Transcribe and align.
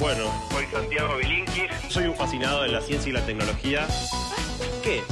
Bueno, 0.00 0.32
Soy 0.50 0.64
Santiago 0.72 1.16
Bilinkis. 1.18 1.70
soy 1.90 2.04
un 2.04 2.16
fascinado 2.16 2.62
de 2.62 2.68
la 2.68 2.80
ciencia 2.80 3.10
y 3.10 3.12
la 3.12 3.20
tecnología. 3.26 3.86
¿Qué? 4.82 5.02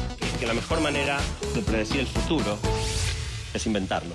Que 0.40 0.46
la 0.46 0.54
mejor 0.54 0.80
manera 0.80 1.20
de 1.54 1.60
predecir 1.60 2.00
el 2.00 2.06
futuro 2.06 2.58
es 3.52 3.66
inventarlo. 3.66 4.14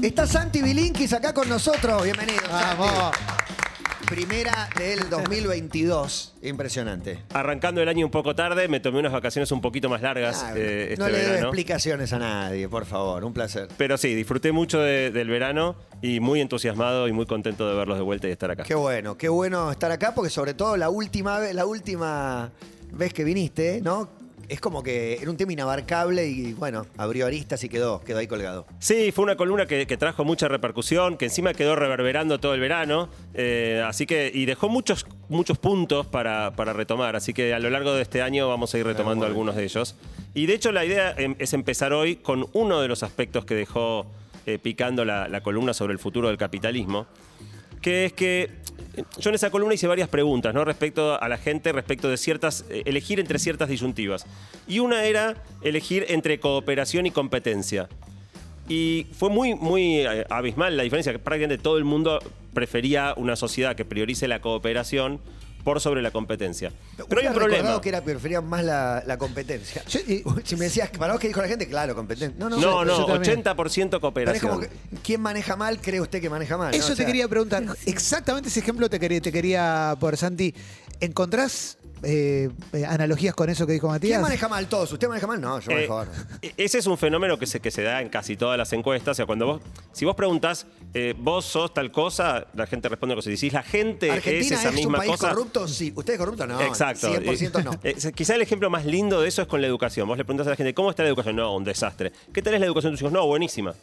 Está 0.00 0.28
Santi 0.28 0.62
Bilinkis 0.62 1.12
acá 1.12 1.34
con 1.34 1.48
nosotros. 1.48 2.04
Bienvenido. 2.04 2.42
Vamos. 2.48 2.88
Santi. 2.88 3.45
Primera 4.06 4.68
del 4.78 5.10
2022. 5.10 6.34
Impresionante. 6.42 7.18
Arrancando 7.32 7.82
el 7.82 7.88
año 7.88 8.06
un 8.06 8.12
poco 8.12 8.36
tarde, 8.36 8.68
me 8.68 8.78
tomé 8.78 9.00
unas 9.00 9.12
vacaciones 9.12 9.50
un 9.50 9.60
poquito 9.60 9.88
más 9.88 10.00
largas 10.00 10.44
Ah, 10.44 10.52
eh, 10.56 10.88
este 10.92 11.02
no 11.02 11.08
le 11.08 11.16
debe 11.18 11.30
verano. 11.30 11.48
explicaciones 11.48 12.12
a 12.12 12.18
nadie, 12.20 12.68
por 12.68 12.86
favor. 12.86 13.24
Un 13.24 13.32
placer. 13.32 13.68
Pero 13.76 13.98
sí, 13.98 14.14
disfruté 14.14 14.52
mucho 14.52 14.78
de- 14.78 15.10
del 15.10 15.28
verano 15.28 15.74
y 16.02 16.20
muy 16.20 16.40
entusiasmado 16.40 17.08
y 17.08 17.12
muy 17.12 17.26
contento 17.26 17.68
de 17.68 17.74
verlos 17.74 17.98
de 17.98 18.04
vuelta 18.04 18.26
y 18.26 18.28
de 18.28 18.34
estar 18.34 18.50
acá. 18.50 18.62
Qué 18.62 18.76
bueno, 18.76 19.18
qué 19.18 19.28
bueno 19.28 19.72
estar 19.72 19.90
acá 19.90 20.14
porque 20.14 20.30
sobre 20.30 20.54
todo 20.54 20.76
la 20.76 20.88
última 20.88 21.40
vez, 21.40 21.52
la 21.54 21.66
última 21.66 22.52
vez 22.92 23.12
que 23.12 23.24
viniste, 23.24 23.80
¿no? 23.82 24.08
Es 24.48 24.60
como 24.60 24.82
que 24.82 25.14
era 25.14 25.30
un 25.30 25.36
tema 25.36 25.52
inabarcable 25.52 26.26
y 26.28 26.52
bueno, 26.52 26.86
abrió 26.96 27.26
aristas 27.26 27.62
y 27.64 27.68
quedó, 27.68 28.00
quedó 28.00 28.18
ahí 28.18 28.26
colgado. 28.26 28.66
Sí, 28.78 29.12
fue 29.12 29.24
una 29.24 29.36
columna 29.36 29.66
que, 29.66 29.86
que 29.86 29.96
trajo 29.96 30.24
mucha 30.24 30.48
repercusión, 30.48 31.16
que 31.16 31.26
encima 31.26 31.54
quedó 31.54 31.74
reverberando 31.76 32.38
todo 32.38 32.54
el 32.54 32.60
verano, 32.60 33.08
eh, 33.34 33.82
así 33.86 34.06
que 34.06 34.30
y 34.32 34.46
dejó 34.46 34.68
muchos 34.68 35.06
muchos 35.28 35.58
puntos 35.58 36.06
para, 36.06 36.52
para 36.54 36.72
retomar, 36.72 37.16
así 37.16 37.34
que 37.34 37.54
a 37.54 37.58
lo 37.58 37.70
largo 37.70 37.94
de 37.94 38.02
este 38.02 38.22
año 38.22 38.48
vamos 38.48 38.74
a 38.74 38.78
ir 38.78 38.86
retomando 38.86 39.20
bueno. 39.20 39.26
algunos 39.26 39.56
de 39.56 39.64
ellos. 39.64 39.96
Y 40.34 40.46
de 40.46 40.54
hecho 40.54 40.72
la 40.72 40.84
idea 40.84 41.14
em, 41.16 41.34
es 41.38 41.52
empezar 41.52 41.92
hoy 41.92 42.16
con 42.16 42.46
uno 42.52 42.80
de 42.80 42.88
los 42.88 43.02
aspectos 43.02 43.44
que 43.44 43.54
dejó 43.54 44.06
eh, 44.46 44.58
picando 44.58 45.04
la, 45.04 45.28
la 45.28 45.40
columna 45.40 45.74
sobre 45.74 45.92
el 45.92 45.98
futuro 45.98 46.28
del 46.28 46.38
capitalismo, 46.38 47.06
que 47.82 48.06
es 48.06 48.12
que 48.12 48.50
yo 49.18 49.30
en 49.30 49.34
esa 49.34 49.50
columna 49.50 49.74
hice 49.74 49.86
varias 49.86 50.08
preguntas, 50.08 50.54
¿no? 50.54 50.64
Respecto 50.64 51.20
a 51.20 51.28
la 51.28 51.38
gente, 51.38 51.72
respecto 51.72 52.08
de 52.08 52.16
ciertas, 52.16 52.64
eh, 52.70 52.82
elegir 52.86 53.20
entre 53.20 53.38
ciertas 53.38 53.68
disyuntivas. 53.68 54.26
Y 54.66 54.78
una 54.78 55.04
era 55.04 55.36
elegir 55.62 56.06
entre 56.08 56.40
cooperación 56.40 57.06
y 57.06 57.10
competencia. 57.10 57.88
Y 58.68 59.06
fue 59.12 59.30
muy, 59.30 59.54
muy 59.54 60.00
eh, 60.00 60.24
abismal 60.28 60.76
la 60.76 60.82
diferencia, 60.82 61.12
que 61.12 61.18
prácticamente 61.18 61.62
todo 61.62 61.78
el 61.78 61.84
mundo 61.84 62.18
prefería 62.52 63.14
una 63.16 63.36
sociedad 63.36 63.76
que 63.76 63.84
priorice 63.84 64.28
la 64.28 64.40
cooperación 64.40 65.20
por 65.66 65.80
sobre 65.80 66.00
la 66.00 66.12
competencia. 66.12 66.70
Pero 67.08 67.20
hay 67.20 67.26
un 67.26 67.34
problema. 67.34 67.80
que 67.80 67.88
era 67.88 68.00
preferían 68.00 68.46
más 68.46 68.62
la, 68.62 69.02
la 69.04 69.18
competencia. 69.18 69.82
Yo- 69.88 69.98
y- 70.06 70.22
si 70.44 70.54
me 70.54 70.66
decías, 70.66 70.90
¿para 70.90 71.14
vos 71.14 71.20
qué 71.20 71.26
dijo 71.26 71.42
la 71.42 71.48
gente? 71.48 71.66
Claro, 71.66 71.96
competencia. 71.96 72.36
No, 72.38 72.48
no, 72.48 72.56
No, 72.56 72.84
yo 72.84 72.98
no, 73.00 73.06
también. 73.06 73.42
80% 73.42 73.56
Pero 73.56 73.96
es 73.96 74.00
cooperación. 74.00 74.48
como 74.48 74.60
que, 74.60 74.70
¿quién 75.02 75.20
maneja 75.20 75.56
mal 75.56 75.80
cree 75.80 76.00
usted 76.00 76.20
que 76.20 76.30
maneja 76.30 76.56
mal? 76.56 76.70
no? 76.70 76.76
Eso 76.76 76.92
O 76.92 76.94
sea, 76.94 77.04
te 77.04 77.06
quería 77.06 77.26
preguntar. 77.26 77.64
Exactamente 77.86 78.48
ese 78.48 78.60
ejemplo 78.60 78.88
te 78.88 79.00
quería, 79.00 79.20
te 79.20 79.32
quería 79.32 79.96
por 79.98 80.16
Santi. 80.16 80.54
¿Encontrás 81.00 81.78
eh, 82.08 82.50
eh, 82.72 82.84
analogías 82.86 83.34
con 83.34 83.50
eso 83.50 83.66
que 83.66 83.72
dijo 83.72 83.88
Matías? 83.88 84.10
¿Quién 84.12 84.22
maneja 84.22 84.48
mal 84.48 84.68
todos? 84.68 84.92
¿Usted 84.92 85.08
maneja 85.08 85.26
mal? 85.26 85.40
No, 85.40 85.58
yo 85.60 85.70
Eh, 85.72 85.74
manejo 85.74 86.04
e- 86.40 86.54
ese 86.56 86.78
es 86.78 86.86
un 86.86 86.96
fenómeno 86.96 87.36
que 87.38 87.46
se, 87.46 87.58
que 87.60 87.70
se 87.72 87.82
da 87.82 88.00
en 88.00 88.08
casi 88.08 88.36
todas 88.36 88.56
las 88.56 88.72
encuestas. 88.72 89.12
O 89.12 89.14
sea, 89.16 89.26
cuando 89.26 89.46
vos, 89.46 89.62
si 89.92 90.04
vos 90.04 90.14
preguntás, 90.14 90.66
eh, 90.94 91.14
vos 91.18 91.44
sos 91.44 91.74
tal 91.74 91.90
cosa, 91.90 92.46
la 92.54 92.66
gente 92.66 92.88
responde 92.88 93.14
cosas. 93.16 93.32
Y 93.32 93.36
si 93.36 93.50
la 93.50 93.62
gente 93.64 94.06
es 94.06 94.12
¿Argentina 94.14 94.56
esa 94.56 94.68
es, 94.68 94.74
un 94.74 94.74
misma 94.76 94.98
país 94.98 95.10
cosa. 95.10 95.30
corrupto? 95.30 95.66
Sí. 95.68 95.92
¿Usted 95.96 96.12
es 96.14 96.18
corrupto? 96.18 96.46
No. 96.46 96.60
Exacto. 96.60 97.12
100% 97.12 97.64
no. 97.64 97.72
Eh, 97.82 97.96
eh, 98.04 98.12
quizá 98.12 98.36
el 98.36 98.42
ejemplo 98.42 98.70
más 98.70 98.86
lindo 98.86 99.20
de 99.20 99.28
eso 99.28 99.42
es 99.42 99.48
con 99.48 99.60
la 99.60 99.66
educación. 99.66 100.06
Vos 100.06 100.16
le 100.16 100.24
preguntás 100.24 100.46
a 100.46 100.50
la 100.50 100.56
gente, 100.56 100.74
¿cómo 100.74 100.90
está 100.90 101.02
la 101.02 101.08
educación? 101.08 101.34
No, 101.36 101.54
un 101.56 101.64
desastre. 101.64 102.12
¿Qué 102.32 102.40
tal 102.40 102.54
es 102.54 102.60
la 102.60 102.66
educación 102.66 102.92
de 102.92 102.94
tus 102.98 103.02
hijos? 103.02 103.12
No, 103.12 103.26
buenísima. 103.26 103.74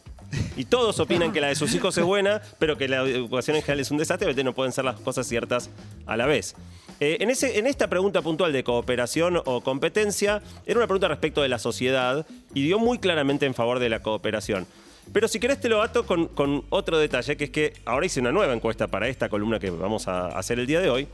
Y 0.56 0.64
todos 0.64 0.98
opinan 0.98 1.32
que 1.32 1.40
la 1.40 1.48
de 1.48 1.54
sus 1.54 1.74
hijos 1.74 1.96
es 1.98 2.04
buena, 2.04 2.40
pero 2.58 2.78
que 2.78 2.88
la 2.88 3.02
educación 3.02 3.56
en 3.56 3.62
general 3.62 3.80
es 3.80 3.90
un 3.90 3.98
desastre, 3.98 4.26
obviamente 4.26 4.44
no 4.44 4.54
pueden 4.54 4.72
ser 4.72 4.84
las 4.84 4.98
cosas 5.00 5.26
ciertas 5.26 5.68
a 6.06 6.16
la 6.16 6.26
vez. 6.26 6.54
Eh, 7.04 7.18
en, 7.20 7.28
ese, 7.28 7.58
en 7.58 7.66
esta 7.66 7.88
pregunta 7.88 8.22
puntual 8.22 8.50
de 8.54 8.64
cooperación 8.64 9.38
o 9.44 9.60
competencia, 9.60 10.40
era 10.64 10.78
una 10.78 10.86
pregunta 10.86 11.06
respecto 11.06 11.42
de 11.42 11.50
la 11.50 11.58
sociedad 11.58 12.26
y 12.54 12.62
dio 12.62 12.78
muy 12.78 12.98
claramente 12.98 13.44
en 13.44 13.52
favor 13.52 13.78
de 13.78 13.90
la 13.90 14.00
cooperación. 14.00 14.66
Pero 15.12 15.28
si 15.28 15.38
querés 15.38 15.60
te 15.60 15.68
lo 15.68 15.82
ato 15.82 16.06
con, 16.06 16.64
otro 16.70 16.96
detalle, 16.98 17.36
que 17.36 17.44
es 17.44 17.50
que 17.50 17.74
ahora 17.84 18.06
hice 18.06 18.20
una 18.20 18.32
nueva 18.32 18.54
encuesta 18.54 18.86
para 18.86 19.06
esta 19.06 19.28
columna 19.28 19.58
que 19.58 19.68
vamos 19.68 20.08
a 20.08 20.28
hacer 20.28 20.58
el 20.58 20.66
día 20.66 20.80
de 20.80 20.88
hoy. 20.88 21.06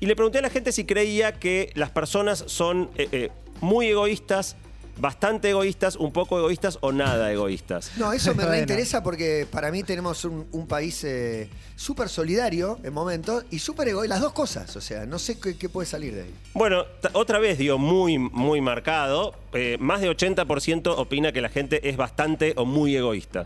Y 0.00 0.04
le 0.04 0.14
pregunté 0.16 0.40
a 0.40 0.42
la 0.42 0.50
gente 0.50 0.70
si 0.70 0.84
creía 0.84 1.32
que 1.40 1.72
las 1.76 1.88
personas 1.88 2.44
son 2.46 2.90
eh, 2.98 3.08
eh, 3.10 3.30
muy 3.62 3.86
egoístas, 3.86 4.56
bastante 4.98 5.50
egoístas, 5.50 5.96
un 5.96 6.12
poco 6.12 6.38
egoístas 6.38 6.78
o 6.80 6.92
nada 6.92 7.32
egoístas. 7.32 7.92
No, 7.96 8.12
eso 8.12 8.30
me 8.34 8.36
Bueno. 8.42 8.50
reinteresa 8.52 9.02
porque 9.02 9.46
para 9.50 9.70
mí 9.70 9.82
tenemos 9.82 10.24
un, 10.24 10.46
un 10.52 10.66
país 10.66 11.02
eh, 11.04 11.48
súper 11.76 12.08
solidario 12.08 12.78
en 12.82 12.92
momentos 12.92 13.44
y 13.50 13.58
súper 13.58 13.88
egoísta. 13.88 14.14
Las 14.14 14.22
dos 14.22 14.32
cosas, 14.32 14.74
o 14.76 14.80
sea, 14.80 15.06
no 15.06 15.18
sé 15.18 15.38
qué, 15.40 15.56
qué 15.56 15.68
puede 15.68 15.86
salir 15.86 16.14
de 16.14 16.22
ahí. 16.22 16.34
Bueno, 16.54 16.84
otra 17.14 17.38
vez 17.38 17.58
dio 17.58 17.78
muy, 17.78 18.18
muy 18.18 18.60
marcado. 18.60 19.34
eh, 19.54 19.76
más 19.80 20.00
de 20.00 20.10
80% 20.10 20.94
opina 20.96 21.32
que 21.32 21.40
la 21.40 21.48
gente 21.48 21.88
es 21.88 21.96
bastante 21.96 22.54
o 22.56 22.64
muy 22.64 22.96
egoísta. 22.96 23.44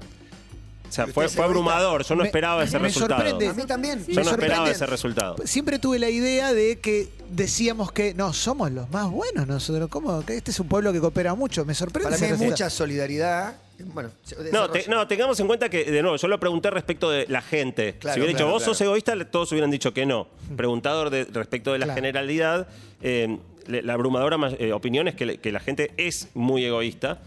O 1.05 1.13
sea, 1.13 1.25
¿Y 1.27 1.29
fue, 1.29 1.45
abrumador. 1.45 2.05
Yo 2.05 2.15
no 2.15 2.23
Me- 2.23 2.29
esperaba 2.29 2.65
ese 2.65 2.79
me 2.79 2.89
resultado. 2.89 3.21
sorprende. 3.21 3.49
A 3.49 3.53
mí 3.53 3.65
también. 3.67 4.05
Yo 4.07 4.23
no 4.25 4.31
esperaba 4.31 4.71
ese 4.71 4.87
resultado. 4.87 5.37
Siempre 5.45 5.79
tuve 5.79 5.99
la 5.99 6.09
idea 6.11 6.53
de 6.55 6.79
que 6.79 7.09
decíamos 7.31 7.93
que 7.93 8.15
no, 8.15 8.33
somos 8.33 8.71
los 8.73 8.89
más 8.91 9.11
buenos 9.11 9.47
nosotros. 9.47 9.89
¿Cómo? 9.91 10.25
Que 10.25 10.37
este 10.37 10.51
es 10.51 10.61
un 10.61 10.69
pueblo 10.69 10.93
que 10.93 11.01
coopera 11.01 11.35
mucho. 11.35 11.65
Me 11.65 11.75
sorprende. 11.75 12.11
Para 12.17 12.21
mí 12.35 12.43
hay 12.43 12.49
mucha 12.51 12.71
solidaridad. 12.71 13.57
Bueno, 13.79 14.09
No, 14.09 14.43
desarrollo. 14.43 14.71
te- 14.71 14.89
no, 14.89 15.07
tengamos 15.07 15.39
en 15.39 15.47
cuenta 15.47 15.69
que, 15.69 15.85
de 15.85 16.01
nuevo, 16.01 16.17
yo 16.17 16.29
lo 16.29 16.41
pregunté 16.41 16.71
respecto 16.71 17.11
de 17.11 17.27
la 17.29 17.43
gente. 17.43 17.97
Claro, 17.99 18.15
si 18.15 18.21
hubiera 18.21 18.29
dicho, 18.31 18.39
claro, 18.45 18.53
vos 18.53 18.63
claro. 18.63 18.75
sos 18.75 18.81
egoísta, 18.81 19.31
todos 19.31 19.53
hubieran 19.53 19.71
dicho 19.71 19.93
que 19.93 20.07
no. 20.07 20.29
Preguntador 20.57 21.11
de, 21.11 21.25
respecto 21.27 21.73
de 21.75 21.81
la 21.81 21.85
Claro. 21.85 21.97
generalidad, 21.97 22.69
eh, 23.03 23.37
la 23.67 23.93
abrumadora 23.93 24.39
ma- 24.39 24.51
eh, 24.59 24.73
opinión 24.73 25.09
es 25.09 25.15
que 25.15 25.53
la 25.53 25.61
gente 25.61 25.93
es 25.99 26.29
muy 26.33 26.65
egoísta. 26.65 27.19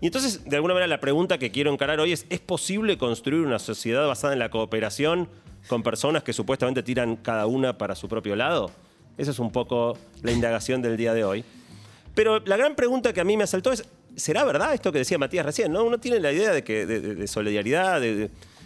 Y 0.00 0.06
entonces, 0.06 0.44
de 0.44 0.56
alguna 0.56 0.74
manera, 0.74 0.88
la 0.88 1.00
pregunta 1.00 1.38
que 1.38 1.50
quiero 1.50 1.72
encarar 1.72 2.00
hoy 2.00 2.12
es, 2.12 2.26
¿es 2.28 2.40
posible 2.40 2.98
construir 2.98 3.46
una 3.46 3.58
sociedad 3.58 4.06
basada 4.06 4.32
en 4.32 4.38
la 4.38 4.50
cooperación 4.50 5.28
con 5.68 5.82
personas 5.82 6.22
que 6.22 6.32
supuestamente 6.32 6.82
tiran 6.82 7.16
cada 7.16 7.46
una 7.46 7.78
para 7.78 7.94
su 7.94 8.08
propio 8.08 8.36
lado? 8.36 8.70
Esa 9.16 9.30
es 9.30 9.38
un 9.38 9.52
poco 9.52 9.96
la 10.22 10.32
indagación 10.32 10.82
del 10.82 10.96
día 10.96 11.14
de 11.14 11.24
hoy. 11.24 11.44
Pero 12.14 12.40
la 12.40 12.56
gran 12.56 12.74
pregunta 12.74 13.12
que 13.12 13.20
a 13.20 13.24
mí 13.24 13.36
me 13.36 13.44
asaltó 13.44 13.72
es, 13.72 13.84
¿será 14.16 14.44
verdad 14.44 14.74
esto 14.74 14.92
que 14.92 14.98
decía 14.98 15.18
Matías 15.18 15.46
recién? 15.46 15.72
¿no? 15.72 15.84
Uno 15.84 15.98
tiene 15.98 16.20
la 16.20 16.32
idea 16.32 16.52
de, 16.52 16.62
que, 16.62 16.86
de, 16.86 17.26
solidaridad. 17.26 18.02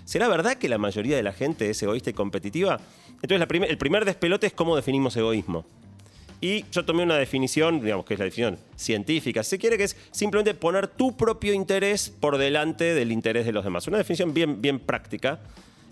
¿Será 0.04 0.28
verdad 0.28 0.56
que 0.56 0.68
la 0.68 0.78
mayoría 0.78 1.16
de 1.16 1.22
la 1.22 1.32
gente 1.32 1.70
es 1.70 1.82
egoísta 1.82 2.10
y 2.10 2.14
competitiva? 2.14 2.80
Entonces, 3.22 3.46
el 3.68 3.78
primer 3.78 4.04
despelote 4.04 4.46
es 4.46 4.52
cómo 4.52 4.76
definimos 4.76 5.16
egoísmo. 5.16 5.66
Y 6.40 6.64
yo 6.70 6.84
tomé 6.84 7.02
una 7.02 7.16
definición, 7.16 7.80
digamos 7.80 8.06
que 8.06 8.14
es 8.14 8.20
la 8.20 8.26
definición 8.26 8.58
científica, 8.76 9.42
si 9.42 9.50
se 9.50 9.58
quiere, 9.58 9.76
que 9.76 9.84
es 9.84 9.96
simplemente 10.12 10.54
poner 10.54 10.86
tu 10.86 11.16
propio 11.16 11.52
interés 11.52 12.10
por 12.10 12.38
delante 12.38 12.94
del 12.94 13.10
interés 13.10 13.44
de 13.44 13.52
los 13.52 13.64
demás. 13.64 13.88
Una 13.88 13.98
definición 13.98 14.32
bien, 14.32 14.62
bien 14.62 14.78
práctica. 14.78 15.40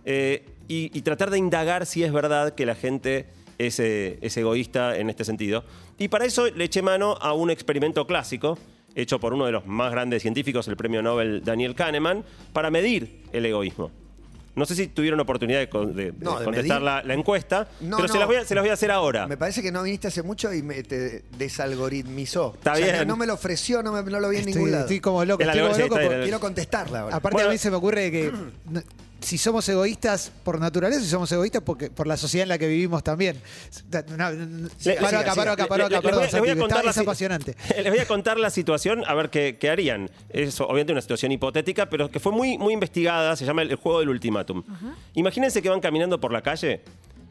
eh, 0.04 0.44
y, 0.68 1.00
tratar 1.02 1.30
de 1.30 1.38
indagar 1.38 1.86
si 1.86 2.02
es 2.02 2.12
verdad 2.12 2.54
que 2.54 2.66
la 2.66 2.74
gente 2.74 3.26
es, 3.58 3.80
eh, 3.80 4.18
es 4.20 4.36
egoísta 4.36 4.96
en 4.98 5.10
este 5.10 5.24
sentido. 5.24 5.64
Y 5.98 6.08
para 6.08 6.24
eso 6.24 6.46
le 6.46 6.64
eché 6.64 6.82
mano 6.82 7.16
a 7.20 7.32
un 7.32 7.50
experimento 7.50 8.06
clásico, 8.06 8.58
hecho 8.94 9.20
por 9.20 9.34
uno 9.34 9.46
de 9.46 9.52
los 9.52 9.66
más 9.66 9.92
grandes 9.92 10.22
científicos, 10.22 10.68
el 10.68 10.76
premio 10.76 11.02
Nobel 11.02 11.42
Daniel 11.44 11.74
Kahneman, 11.74 12.24
para 12.52 12.70
medir 12.70 13.22
el 13.32 13.46
egoísmo. 13.46 13.90
No 14.56 14.64
sé 14.66 14.74
si 14.74 14.86
tuvieron 14.88 15.20
oportunidad 15.20 15.58
de, 15.60 15.68
con- 15.68 15.94
de- 15.94 16.12
de 16.12 16.24
No, 16.24 16.38
de 16.38 16.44
contestar 16.46 16.80
medir. 16.80 16.82
la, 16.82 17.02
la 17.04 17.14
encuesta, 17.14 17.68
No, 17.80 17.98
pero 17.98 18.08
Se, 18.08 18.14
no. 18.14 18.20
las 18.20 18.26
voy 18.26 18.36
a, 18.36 18.44
se 18.44 18.54
las 18.54 18.62
voy 18.62 18.70
a 18.70 18.72
hacer 18.72 18.90
ahora. 18.90 19.26
Me 19.26 19.36
parece 19.36 19.62
que 19.62 19.70
no 19.70 19.82
viniste 19.82 20.08
hace 20.08 20.22
mucho 20.22 20.52
y 20.52 20.62
me, 20.62 20.82
te 20.82 21.22
desalgoritmizó. 21.38 22.54
Está 22.56 22.72
O 22.72 22.76
sea, 22.76 22.84
bien. 22.86 22.98
No, 23.00 23.04
no 23.04 23.16
me 23.16 23.26
lo 23.26 23.34
ofreció, 23.34 23.82
no, 23.82 23.92
me- 23.92 24.10
no 24.10 24.18
lo 24.18 24.28
vi 24.30 24.36
en 24.36 24.40
Estoy, 24.40 24.54
ningún 24.54 24.70
lado. 24.72 24.84
estoy 24.84 25.00
como 25.00 25.24
loco. 25.24 25.42
El 25.42 25.48
Estoy 25.50 25.60
como 25.60 25.74
algoritmo, 25.74 25.94
loco 25.96 26.00
está 26.00 26.14
por-. 26.16 26.22
Quiero 26.24 26.40
contestarla 26.40 27.00
ahora. 27.00 27.16
Aparte 27.16 27.34
Bueno. 27.34 27.48
a 27.50 27.52
mí 27.52 27.58
se 27.58 27.70
me 27.70 27.76
ocurre 27.76 28.10
que 28.10 28.32
no, 28.70 28.82
si 29.20 29.38
somos 29.38 29.68
egoístas 29.68 30.30
por 30.44 30.60
naturaleza 30.60 31.02
y 31.02 31.06
somos 31.06 31.30
egoístas 31.32 31.62
porque 31.62 31.90
por 31.90 32.06
la 32.06 32.16
sociedad 32.16 32.42
en 32.44 32.48
la 32.50 32.58
que 32.58 32.68
vivimos 32.68 33.02
también. 33.02 33.40
No, 34.16 34.30
no, 34.30 34.68
Siga, 34.78 35.00
paro 35.00 35.18
acá, 35.18 35.34
paro 35.34 35.50
acá, 35.52 35.66
paro 35.66 35.88
Le- 35.88 35.96
acá, 35.96 35.96
le- 35.96 36.02
perdón, 36.02 36.22
les 36.32 36.38
voy 36.40 36.50
a- 36.50 36.56
contar 36.56 36.78
está- 36.78 36.84
la 36.84 36.90
es 36.90 36.98
apasionante. 36.98 37.56
Les 37.76 37.90
voy 37.90 37.98
a 37.98 38.06
contar 38.06 38.38
la 38.38 38.50
situación, 38.50 39.02
a 39.06 39.14
ver 39.14 39.30
qué, 39.30 39.56
qué 39.58 39.70
harían. 39.70 40.10
Es 40.28 40.60
obviamente 40.60 40.92
una 40.92 41.00
situación 41.02 41.32
hipotética, 41.32 41.88
pero 41.90 42.10
que 42.10 42.20
fue 42.20 42.32
muy, 42.32 42.58
muy 42.58 42.74
investigada. 42.74 43.34
Se 43.36 43.44
llama 43.44 43.62
el, 43.62 43.70
el 43.70 43.76
juego 43.76 44.00
del 44.00 44.10
ultimátum. 44.10 44.62
Imagínense 45.14 45.62
que 45.62 45.68
van 45.70 45.80
caminando 45.80 46.20
por 46.20 46.32
la 46.32 46.42
calle 46.42 46.82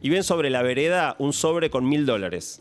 y 0.02 0.10
ven 0.10 0.24
sobre 0.24 0.50
la 0.50 0.62
vereda 0.62 1.16
un 1.18 1.32
sobre 1.32 1.70
con 1.70 1.88
mil 1.88 2.04
dólares. 2.04 2.60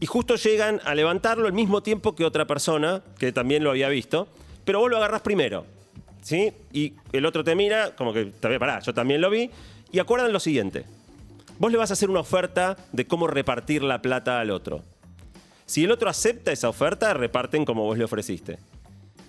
Y 0.00 0.06
justo 0.06 0.36
llegan 0.36 0.80
a 0.84 0.94
levantarlo 0.94 1.46
al 1.46 1.52
mismo 1.52 1.82
tiempo 1.82 2.14
que 2.14 2.24
otra 2.24 2.46
persona, 2.46 3.02
que 3.18 3.32
también 3.32 3.62
lo 3.64 3.70
había 3.70 3.88
visto, 3.88 4.28
pero 4.64 4.80
vos 4.80 4.90
lo 4.90 4.96
agarrás 4.96 5.22
primero. 5.22 5.66
¿Sí? 6.28 6.52
Y 6.74 6.92
el 7.12 7.24
otro 7.24 7.42
te 7.42 7.54
mira, 7.54 7.96
como 7.96 8.12
que, 8.12 8.26
pará, 8.26 8.80
yo 8.80 8.92
también 8.92 9.22
lo 9.22 9.30
vi. 9.30 9.50
Y 9.90 9.98
acuerdan 9.98 10.30
lo 10.30 10.40
siguiente. 10.40 10.84
Vos 11.58 11.72
le 11.72 11.78
vas 11.78 11.88
a 11.88 11.94
hacer 11.94 12.10
una 12.10 12.20
oferta 12.20 12.76
de 12.92 13.06
cómo 13.06 13.26
repartir 13.28 13.82
la 13.82 14.02
plata 14.02 14.38
al 14.38 14.50
otro. 14.50 14.82
Si 15.64 15.84
el 15.84 15.90
otro 15.90 16.10
acepta 16.10 16.52
esa 16.52 16.68
oferta, 16.68 17.14
reparten 17.14 17.64
como 17.64 17.84
vos 17.84 17.96
le 17.96 18.04
ofreciste. 18.04 18.58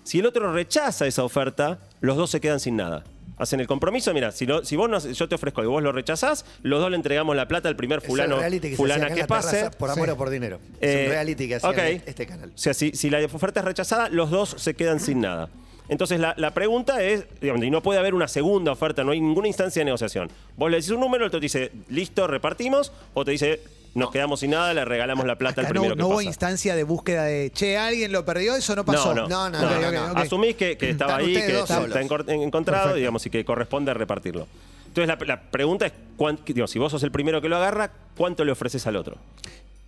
Si 0.04 0.20
el 0.20 0.26
otro 0.26 0.52
rechaza 0.52 1.08
esa 1.08 1.24
oferta, 1.24 1.80
los 2.02 2.18
dos 2.18 2.30
se 2.32 2.42
quedan 2.42 2.60
sin 2.60 2.76
nada. 2.76 3.06
Hacen 3.38 3.62
el 3.62 3.68
compromiso, 3.68 4.14
mira, 4.14 4.34
si, 4.34 4.46
si 4.64 4.76
vos 4.76 4.90
no- 4.90 5.00
yo 5.00 5.30
te 5.30 5.36
ofrezco 5.36 5.64
y 5.64 5.68
vos 5.68 5.82
lo 5.82 5.94
rechazás, 5.94 6.44
los 6.64 6.82
dos 6.82 6.90
le 6.90 6.98
entregamos 6.98 7.34
la 7.38 7.48
plata 7.48 7.70
al 7.70 7.78
primer 7.78 8.00
Es 8.00 8.06
fulano, 8.08 8.36
el 8.36 8.42
reality 8.42 8.72
que 8.72 8.76
fulana 8.76 9.10
que 9.14 9.24
pase. 9.26 9.56
terraza, 9.56 9.78
por 9.78 9.90
amor 9.90 10.08
Sí. 10.08 10.12
o 10.12 10.18
por 10.18 10.30
dinero. 10.30 10.60
Es 10.82 10.90
Eh, 10.96 11.04
un 11.06 11.12
reality 11.12 11.48
que 11.48 11.56
hacía 11.56 11.70
ok. 11.70 11.78
este 12.06 12.28
canal. 12.28 12.52
O 12.54 12.58
sea, 12.58 12.74
si, 12.74 12.92
si 12.92 13.10
la 13.10 13.24
oferta 13.24 13.62
es 13.62 13.66
rechazada, 13.66 14.10
los 14.10 14.30
dos 14.30 14.56
se 14.58 14.74
quedan 14.74 15.00
sin 15.00 15.22
nada. 15.22 15.48
Entonces 15.90 16.20
la, 16.20 16.34
la 16.38 16.54
pregunta 16.54 17.02
es, 17.04 17.26
digamos, 17.42 17.64
y 17.66 17.72
no 17.72 17.82
puede 17.82 18.00
haber 18.00 18.14
una 18.14 18.28
segunda 18.28 18.72
oferta, 18.72 19.04
no 19.04 19.12
hay 19.12 19.20
ninguna 19.20 19.48
instancia 19.48 19.82
de 19.82 19.86
negociación. 19.86 20.30
Vos 20.56 20.70
le 20.70 20.78
decís 20.78 20.92
un 20.92 21.00
número, 21.00 21.26
el 21.26 21.30
otro 21.30 21.40
te 21.40 21.46
dice, 21.46 21.72
listo, 21.90 22.28
repartimos, 22.28 22.92
o 23.16 23.26
te 23.26 23.32
dice, 23.32 23.60
nos 23.96 24.12
quedamos 24.12 24.40
sin 24.42 24.52
nada, 24.52 24.72
le 24.74 24.86
regalamos 24.86 25.26
la 25.26 25.36
plata 25.36 25.62
al 25.62 25.66
Acá 25.66 25.74
no, 25.74 25.82
primero 25.82 25.96
que 25.96 26.00
no 26.02 26.08
hubo 26.10 26.16
pasa. 26.18 26.28
instancia 26.28 26.76
de 26.76 26.84
búsqueda 26.84 27.24
de, 27.24 27.50
che, 27.52 27.76
alguien 27.78 28.12
lo 28.12 28.24
perdió, 28.24 28.56
eso 28.56 28.76
no 28.76 28.86
pasó. 28.86 29.16
No, 29.16 29.28
no, 29.28 29.50
No, 29.50 29.50
no, 29.50 29.66
Ok, 29.68 29.72
no, 29.82 29.88
ok, 29.88 29.94
no, 29.94 30.06
no. 30.08 30.12
ok. 30.14 30.18
Asumís 30.20 30.56
que, 30.56 30.78
que 30.78 30.92
estaba 30.92 31.14
Están 31.14 31.26
ahí, 31.26 31.34
ustedes 31.34 31.48
que 31.48 31.54
dos 31.54 31.62
está, 31.64 31.76
solos. 31.82 31.90
está 31.90 32.02
encor- 32.02 32.30
encontrado, 32.44 32.84
Perfecto. 32.84 32.98
digamos, 32.98 33.26
y 33.26 33.30
que 33.32 33.44
corresponde 33.44 33.94
repartirlo. 33.96 34.48
Entonces 34.88 35.08
la, 35.08 35.26
la 35.26 35.42
pregunta 35.42 35.88
es, 35.88 35.94
cuán- 36.18 36.40
si 36.68 36.78
vos 36.80 36.92
sos 36.92 37.02
el 37.02 37.12
primero 37.12 37.42
que 37.42 37.50
lo 37.50 37.58
agarra, 37.58 37.92
¿cuánto 38.16 38.46
le 38.46 38.52
ofreces 38.52 38.86
al 38.86 38.96
otro? 38.96 39.18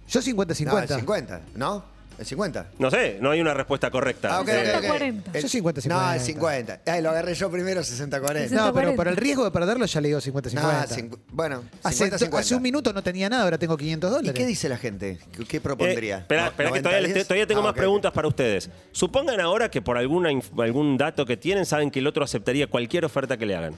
Yo 0.09 0.19
50-50. 0.21 0.65
No, 0.65 0.79
el 0.79 0.87
50, 0.87 1.41
¿no? 1.55 1.83
El 2.19 2.25
50. 2.25 2.71
No 2.77 2.91
sé, 2.91 3.17
no 3.19 3.31
hay 3.31 3.41
una 3.41 3.53
respuesta 3.53 3.89
correcta. 3.89 4.35
Ah, 4.35 4.41
ok, 4.41 4.49
ok, 4.49 4.75
ok. 4.77 4.83
60-40. 4.83 5.23
El- 5.33 5.41
Yo 5.41 5.47
50-50. 5.49 5.87
No, 5.87 6.13
el 6.13 6.19
50. 6.19 6.81
Ay, 6.85 7.01
lo 7.01 7.09
agarré 7.09 7.33
yo 7.33 7.49
primero, 7.49 7.81
60-40. 7.81 8.33
60. 8.49 8.55
No, 8.55 8.65
pero 8.73 8.73
40. 8.73 8.95
por 8.95 9.07
el 9.07 9.15
riesgo 9.17 9.43
de 9.43 9.51
perderlo 9.51 9.85
ya 9.85 10.01
le 10.01 10.07
digo 10.09 10.19
50-50. 10.21 10.61
No, 10.61 10.95
cincu- 10.95 11.19
bueno, 11.31 11.63
hace, 11.83 12.05
50-50. 12.11 12.37
hace 12.39 12.55
un 12.55 12.61
minuto 12.61 12.93
no 12.93 13.01
tenía 13.01 13.27
nada, 13.29 13.43
ahora 13.43 13.57
tengo 13.57 13.75
500 13.75 14.09
¿Y 14.09 14.13
dólares. 14.13 14.33
qué 14.33 14.45
dice 14.45 14.69
la 14.69 14.77
gente? 14.77 15.17
¿Qué, 15.35 15.45
qué 15.45 15.57
Eh, 15.57 15.61
propondría? 15.61 16.17
espera, 16.19 16.43
No, 16.43 16.47
espera 16.49 16.71
que 16.71 16.79
todavía, 16.81 17.01
les 17.01 17.13
te- 17.13 17.19
90-10? 17.21 17.27
todavía 17.27 17.47
tengo 17.47 17.61
Ah, 17.61 17.63
más 17.63 17.71
ok, 17.71 17.77
preguntas 17.77 18.11
para 18.11 18.27
ustedes. 18.27 18.69
Supongan 18.91 19.39
ahora 19.41 19.71
que 19.71 19.81
por 19.81 19.97
alguna, 19.97 20.31
inf- 20.31 20.61
algún 20.63 20.97
dato 20.97 21.25
que 21.25 21.37
tienen 21.37 21.65
saben 21.65 21.89
que 21.89 21.99
el 21.99 22.07
otro 22.07 22.23
aceptaría 22.23 22.67
cualquier 22.67 23.03
oferta 23.05 23.37
que 23.37 23.45
le 23.47 23.55
hagan. 23.55 23.73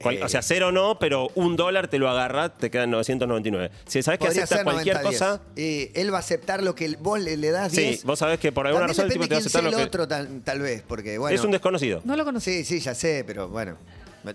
Cual- 0.00 0.16
Eh. 0.18 0.24
o 0.24 0.28
sea, 0.28 0.42
cero 0.42 0.72
no, 0.72 0.98
pero 0.98 1.28
un 1.36 1.56
dólar 1.56 1.88
te 1.88 1.98
lo 1.98 2.08
agarra, 2.10 2.50
te 2.54 2.70
quedan 2.70 2.90
999. 2.90 3.70
Si 3.86 4.02
sabes 4.02 4.18
que 4.18 4.26
Podría 4.26 4.44
acepta 4.44 4.56
ser 4.56 4.64
cualquier 4.64 4.96
90-10. 4.96 5.02
cosa, 5.18 5.40
Eh, 5.56 5.90
él 5.94 6.12
va 6.12 6.18
a 6.18 6.20
aceptar 6.20 6.62
lo 6.62 6.74
que 6.74 6.96
vos 7.00 7.18
le, 7.18 7.36
le 7.36 7.50
das 7.50 7.72
Sí, 7.72 7.80
10. 7.80 8.04
vos 8.04 8.18
sabés 8.18 8.38
que 8.38 8.52
por 8.52 8.66
alguna 8.66 8.86
También 8.86 8.96
razón 8.96 9.06
el 9.06 9.12
tipo 9.12 9.24
depende 9.24 9.28
te 9.28 9.34
va 9.34 9.38
a 9.38 9.40
quién 9.40 9.46
aceptar 9.46 9.62
lo 9.64 9.68
el 9.70 9.76
que- 9.76 9.88
otro, 9.88 10.08
tal, 10.08 10.42
tal 10.44 10.60
vez, 10.60 10.82
porque 10.86 11.16
bueno. 11.18 11.34
es 11.34 11.42
un 11.44 11.50
desconocido. 11.50 12.02
No 12.04 12.14
lo 12.16 12.24
conocí. 12.24 12.62
Sí, 12.62 12.64
sí, 12.64 12.80
ya 12.80 12.94
sé, 12.94 13.24
pero 13.26 13.48
bueno. 13.48 13.76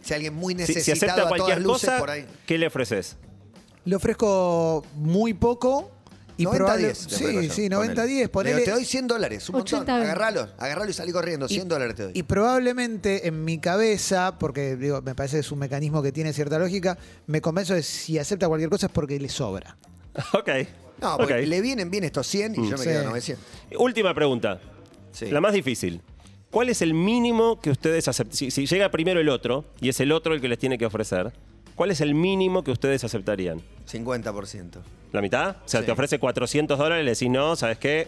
Si 0.01 0.13
alguien 0.13 0.33
muy 0.33 0.53
Si, 0.53 0.59
necesitado 0.59 0.83
si 0.85 0.91
acepta 0.93 1.13
a 1.13 1.15
todas 1.17 1.29
cualquier 1.29 1.61
luces 1.61 1.89
cosa, 1.89 1.99
por 1.99 2.09
ahí. 2.09 2.25
¿qué 2.45 2.57
le 2.57 2.67
ofreces? 2.67 3.17
Le 3.83 3.95
ofrezco 3.95 4.83
muy 4.95 5.33
poco 5.33 5.91
y 6.37 6.43
90 6.45 6.57
probable- 6.65 6.85
10. 6.87 6.99
le 6.99 7.15
ofrezco 7.15 7.27
Sí, 7.41 7.47
yo, 7.47 7.53
sí, 7.53 7.69
ponele. 7.69 7.93
90-10. 7.93 8.05
Le 8.05 8.07
digo, 8.17 8.31
ponele- 8.31 8.65
Te 8.65 8.71
doy 8.71 8.85
100 8.85 9.07
dólares, 9.07 9.49
un 9.49 9.53
montón. 9.57 9.79
80. 9.81 9.95
Agarralo, 10.01 10.47
agarralo 10.57 10.89
y 10.89 10.93
salí 10.93 11.11
corriendo. 11.11 11.47
100 11.47 11.67
dólares 11.67 11.95
te 11.95 12.03
doy. 12.03 12.11
Y 12.15 12.23
probablemente 12.23 13.27
en 13.27 13.43
mi 13.43 13.59
cabeza, 13.59 14.37
porque 14.39 14.75
digo, 14.75 15.01
me 15.01 15.15
parece 15.15 15.37
que 15.37 15.41
es 15.41 15.51
un 15.51 15.59
mecanismo 15.59 16.01
que 16.01 16.11
tiene 16.11 16.33
cierta 16.33 16.57
lógica, 16.59 16.97
me 17.27 17.41
convenzo 17.41 17.73
de 17.73 17.83
si 17.83 18.17
acepta 18.19 18.47
cualquier 18.47 18.69
cosa 18.69 18.87
es 18.87 18.91
porque 18.91 19.19
le 19.19 19.29
sobra. 19.29 19.77
ok. 20.33 20.49
no, 21.01 21.17
porque 21.17 21.33
ok. 21.35 21.39
le 21.47 21.61
vienen 21.61 21.89
bien 21.89 22.03
estos 22.03 22.27
100 22.27 22.53
y 22.53 22.69
yo 22.69 22.77
me 22.77 22.83
Sí. 22.83 22.83
quedo 22.85 23.03
900. 23.05 23.45
Última 23.77 24.13
pregunta. 24.13 24.59
Sí. 25.11 25.29
La 25.31 25.41
más 25.41 25.53
difícil. 25.53 26.01
¿Cuál 26.51 26.67
es 26.69 26.81
el 26.81 26.93
mínimo 26.93 27.59
que 27.61 27.69
ustedes 27.69 28.07
aceptan? 28.09 28.35
Si, 28.35 28.51
si 28.51 28.65
llega 28.65 28.91
primero 28.91 29.19
el 29.21 29.29
otro 29.29 29.63
y 29.79 29.87
es 29.89 29.99
el 30.01 30.11
otro 30.11 30.33
el 30.33 30.41
que 30.41 30.49
les 30.49 30.59
tiene 30.59 30.77
que 30.77 30.85
ofrecer, 30.85 31.31
¿cuál 31.75 31.91
es 31.91 32.01
el 32.01 32.13
mínimo 32.13 32.61
que 32.63 32.71
ustedes 32.71 33.03
aceptarían? 33.05 33.61
50%. 33.89 34.81
¿La 35.11 35.21
mitad? 35.21 35.57
O 35.65 35.67
sea, 35.67 35.81
Sí. 35.81 35.85
te 35.85 35.91
ofrece 35.91 36.19
400 36.19 36.77
dólares 36.77 37.01
y 37.03 37.05
le 37.05 37.11
decís 37.11 37.29
no, 37.29 37.55
¿sabes 37.55 37.77
qué? 37.77 38.07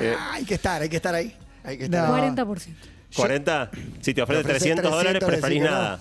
Eh, 0.00 0.14
Ah, 0.18 0.32
hay 0.34 0.44
que 0.44 0.54
estar, 0.54 0.80
hay 0.82 0.88
que 0.88 0.96
estar 0.96 1.14
ahí. 1.14 1.36
Hay 1.64 1.78
que 1.78 1.84
estar 1.84 2.08
No. 2.08 2.14
ahí. 2.14 2.20
40%. 2.20 2.76
¿40? 3.14 3.70
Si 4.00 4.14
te 4.14 4.22
ofrece 4.22 4.42
Te 4.42 4.48
ofrece 4.48 4.58
300 4.74 4.90
dólares, 4.90 5.20
300, 5.20 5.28
preferís 5.28 5.62
decís 5.62 5.68
que 5.68 5.70
no. 5.70 5.82
nada. 5.82 6.00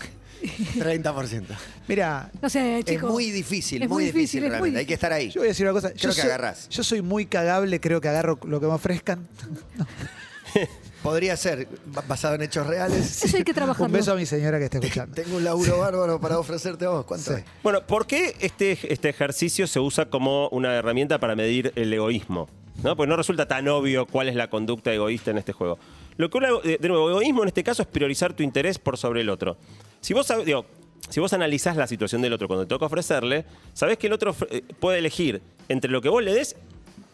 30%. 0.79 1.55
Mira, 1.88 2.29
No 2.41 2.50
sé, 2.50 2.79
Es 2.79 2.85
chicos. 2.85 3.09
muy 3.11 3.31
difícil, 3.31 3.83
Es 3.83 3.89
muy 3.89 4.05
difícil, 4.05 4.39
es 4.39 4.44
muy 4.44 4.50
realmente. 4.51 4.79
Hay 4.79 4.85
que 4.85 4.94
estar 4.95 5.13
ahí. 5.13 5.29
yo 5.29 5.41
voy 5.41 5.47
a 5.47 5.51
decir 5.51 5.65
una 5.65 5.73
cosa. 5.73 5.89
Creo 5.91 6.01
yo 6.01 6.09
que 6.09 6.15
soy, 6.15 6.23
agarrás. 6.29 6.67
Yo 6.69 6.83
soy 6.83 7.01
muy 7.01 7.25
cagable, 7.27 7.79
creo 7.79 8.01
que 8.01 8.09
agarro 8.09 8.39
lo 8.45 8.59
que 8.59 8.65
me 8.67 8.73
ofrezcan. 8.73 9.27
Podría 11.03 11.35
ser 11.38 11.67
ba- 11.85 12.03
basado 12.07 12.35
en 12.35 12.41
hechos 12.44 12.65
reales. 12.65 13.23
Eso 13.23 13.38
hay 13.38 13.44
que 13.44 13.53
trabajarlo. 13.53 13.85
Un 13.88 13.91
beso 13.91 14.13
a 14.13 14.15
mi 14.15 14.25
señora 14.25 14.57
que 14.57 14.65
está 14.65 14.77
escuchando. 14.79 15.13
Tengo 15.13 15.35
un 15.38 15.44
laburo 15.44 15.79
bárbaro 15.79 16.19
para 16.19 16.39
ofrecerte 16.39 16.85
a 16.85 16.89
vos. 16.89 17.05
¿Cuánto 17.05 17.35
Sí. 17.35 17.44
Bueno, 17.61 17.85
¿por 17.85 18.07
qué 18.07 18.35
este, 18.39 18.77
este 18.91 19.09
ejercicio 19.09 19.67
se 19.67 19.79
usa 19.79 20.05
como 20.09 20.47
una 20.50 20.73
herramienta 20.73 21.19
para 21.19 21.35
medir 21.35 21.73
el 21.75 21.91
egoísmo? 21.94 22.47
¿No? 22.81 22.95
Porque 22.95 23.09
no 23.09 23.17
resulta 23.17 23.47
tan 23.47 23.67
obvio 23.67 24.05
cuál 24.07 24.29
es 24.29 24.35
la 24.35 24.50
conducta 24.50 24.91
egoísta 24.94 25.29
en 25.31 25.38
este 25.38 25.51
juego. 25.53 25.77
Lo 26.17 26.29
que 26.29 26.38
uno- 26.39 26.59
de 26.61 26.79
nuevo, 26.88 27.09
egoísmo 27.09 27.44
en 27.44 27.50
este 27.50 27.63
caso 27.63 27.81
es 27.83 27.88
priorizar 27.88 28.33
tu 28.33 28.41
interés 28.41 28.79
por 28.79 28.97
sobre 28.97 29.21
el 29.21 29.29
otro. 29.29 29.57
Si 30.01 30.13
vos, 30.13 30.27
digo, 30.45 30.65
si 31.09 31.19
vos 31.19 31.33
analizás 31.33 31.75
la 31.77 31.85
situación 31.85 32.21
del 32.21 32.33
otro 32.33 32.47
cuando 32.47 32.65
te 32.65 32.69
toca 32.69 32.85
ofrecerle, 32.85 33.45
sabés 33.73 33.97
que 33.97 34.07
el 34.07 34.13
otro 34.13 34.35
eh, 34.50 34.63
puede 34.79 35.00
elegir 35.00 35.41
entre 35.69 35.91
lo 35.91 36.01
que 36.01 36.09
vos 36.09 36.23
le 36.23 36.33
des 36.33 36.55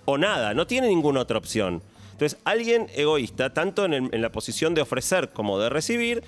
o 0.06 0.18
nada, 0.18 0.53
no 0.53 0.65
tiene 0.68 0.88
ninguna 0.88 1.19
otra 1.21 1.38
opción. 1.38 1.81
Entonces, 2.19 2.38
alguien 2.44 2.88
egoísta, 2.95 3.54
tanto 3.54 3.86
en, 3.86 4.10
la 4.12 4.30
posición 4.30 4.75
de 4.75 4.81
ofrecer 4.81 5.30
como 5.30 5.57
de 5.57 5.69
recibir, 5.69 6.21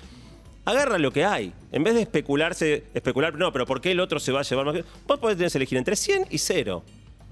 agarra 0.64 0.96
lo 0.96 1.12
que 1.12 1.26
hay. 1.26 1.52
En 1.70 1.84
vez 1.84 1.92
de 1.92 2.00
especularse, 2.00 2.84
especular, 2.94 3.36
no, 3.36 3.52
pero 3.52 3.66
¿por 3.66 3.82
qué 3.82 3.90
el 3.90 4.00
otro 4.00 4.18
se 4.18 4.32
va 4.32 4.40
a 4.40 4.42
llevar 4.42 4.64
más? 4.64 4.74
que-?" 4.74 4.84
Vos 5.06 5.18
podés 5.18 5.54
elegir 5.54 5.76
entre 5.76 5.94
100 5.94 6.28
y 6.30 6.38
0. 6.38 6.82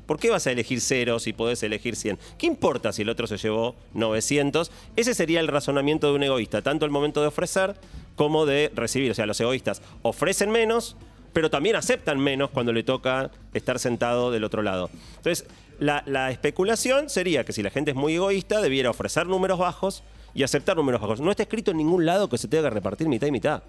¿Por 0.05 0.19
qué 0.19 0.29
vas 0.29 0.47
a 0.47 0.53
elegir 0.53 0.83
0 0.83 1.21
si 1.21 1.33
podés 1.33 1.63
elegir 1.63 1.97
100? 1.97 2.19
¿Qué 2.37 2.47
importa 2.47 2.93
si 2.93 3.01
el 3.01 3.09
otro 3.09 3.27
se 3.27 3.39
llevó 3.39 3.77
900? 3.95 4.71
Ese 4.95 5.15
sería 5.15 5.41
el 5.41 5.49
razonamiento 5.49 6.09
de 6.09 6.17
un 6.17 6.23
egoísta, 6.23 6.61
tanto 6.61 6.85
el 6.85 6.91
momento 6.91 7.23
de 7.23 7.29
ofrecer 7.29 7.77
como 8.15 8.45
de 8.45 8.71
recibir. 8.75 9.11
O 9.11 9.15
sea, 9.15 9.25
los 9.25 9.41
egoístas 9.41 9.81
ofrecen 10.03 10.51
menos, 10.51 10.97
pero 11.33 11.49
también 11.49 11.77
aceptan 11.77 12.21
menos 12.21 12.51
cuando 12.51 12.75
le 12.75 12.83
toca 12.83 13.31
estar 13.55 13.79
sentado 13.79 14.31
del 14.31 14.45
otro 14.45 14.61
lado. 14.61 14.91
Entonces, 15.17 15.47
la, 15.81 16.03
la 16.07 16.31
especulación 16.31 17.11
sería 17.11 17.43
que 17.45 17.53
si 17.53 17.63
la 17.63 17.71
gente 17.71 17.91
es 17.91 17.97
muy 17.97 18.15
egoísta, 18.15 18.61
debiera 18.61 18.91
ofrecer 18.91 19.27
números 19.27 19.59
bajos 19.59 20.03
y 20.33 20.45
aceptar 20.45 20.77
números 20.77 21.01
bajos. 21.01 21.21
No 21.21 21.31
está 21.33 21.43
escrito 21.43 21.73
en 21.73 21.79
ningún 21.79 22.07
lado 22.07 22.29
que 22.29 22.39
se 22.39 22.47
tenga 22.47 22.65
que 22.69 22.71
repartir 22.75 23.09
mitad 23.09 23.27
y 23.27 23.33
mitad. 23.33 23.63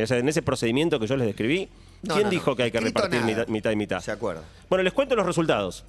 O 0.00 0.06
sea, 0.06 0.16
en 0.16 0.28
ese 0.28 0.40
procedimiento 0.42 0.98
que 0.98 1.06
yo 1.06 1.16
les 1.16 1.26
describí, 1.26 1.68
No, 2.02 2.14
¿quién 2.14 2.24
no, 2.24 2.30
dijo 2.30 2.50
no. 2.52 2.56
que 2.56 2.62
hay 2.62 2.70
que 2.70 2.78
Escrito 2.78 3.02
repartir 3.02 3.22
mitad, 3.26 3.46
mitad 3.48 3.70
y 3.70 3.76
mitad? 3.76 4.00
Se 4.00 4.12
acuerda. 4.12 4.42
Bueno, 4.70 4.82
les 4.82 4.92
cuento 4.94 5.14
los 5.14 5.26
resultados. 5.26 5.84